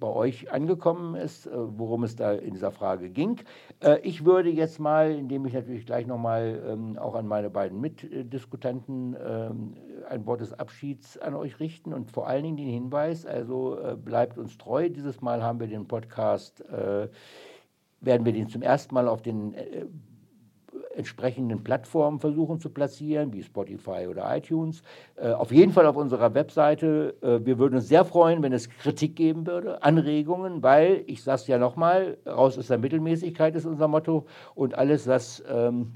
[0.00, 3.40] bei euch angekommen ist, äh, worum es da in dieser Frage ging.
[3.80, 7.80] Äh, ich würde jetzt mal, indem ich natürlich gleich nochmal ähm, auch an meine beiden
[7.80, 9.74] Mitdiskutanten ähm,
[10.08, 13.94] ein Wort des Abschieds an euch richten und vor allen Dingen den Hinweis, also äh,
[13.94, 14.88] bleibt uns treu.
[14.88, 19.54] Dieses Mal haben wir den Podcast, werden wir den zum ersten Mal auf den
[21.00, 24.82] entsprechenden Plattformen versuchen zu platzieren, wie Spotify oder iTunes.
[25.16, 27.16] Äh, auf jeden Fall auf unserer Webseite.
[27.20, 31.40] Äh, wir würden uns sehr freuen, wenn es Kritik geben würde, Anregungen, weil, ich sage
[31.40, 35.92] es ja nochmal, raus aus der Mittelmäßigkeit ist unser Motto und alles, was ähm,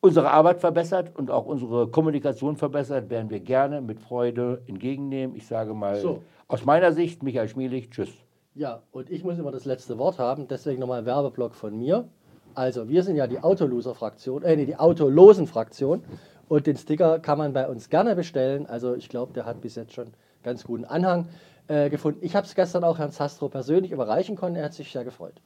[0.00, 5.36] unsere Arbeit verbessert und auch unsere Kommunikation verbessert, werden wir gerne mit Freude entgegennehmen.
[5.36, 6.22] Ich sage mal, so.
[6.48, 8.10] aus meiner Sicht, Michael Schmielig, tschüss.
[8.54, 12.08] Ja, und ich muss immer das letzte Wort haben, deswegen nochmal ein Werbeblock von mir.
[12.54, 16.02] Also, wir sind ja die Autoloser-Fraktion, äh, nee, die Autolosen-Fraktion.
[16.48, 18.66] Und den Sticker kann man bei uns gerne bestellen.
[18.66, 20.08] Also, ich glaube, der hat bis jetzt schon
[20.42, 21.28] ganz guten Anhang
[21.68, 22.18] äh, gefunden.
[22.22, 24.56] Ich habe es gestern auch Herrn Sastro persönlich überreichen können.
[24.56, 25.40] Er hat sich sehr gefreut.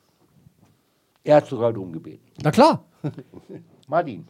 [1.22, 2.24] Er hat sogar darum gebeten.
[2.42, 2.84] Na klar.
[3.88, 4.26] Martin.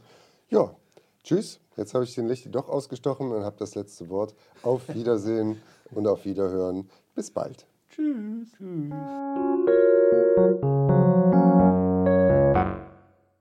[0.49, 0.75] Ja,
[1.23, 1.61] tschüss.
[1.77, 4.35] Jetzt habe ich den Licht doch ausgestochen und habe das letzte Wort.
[4.63, 5.61] Auf Wiedersehen
[5.93, 6.89] und auf Wiederhören.
[7.15, 7.67] Bis bald.
[7.91, 8.49] Tschüss.
[8.57, 8.91] Tschüss.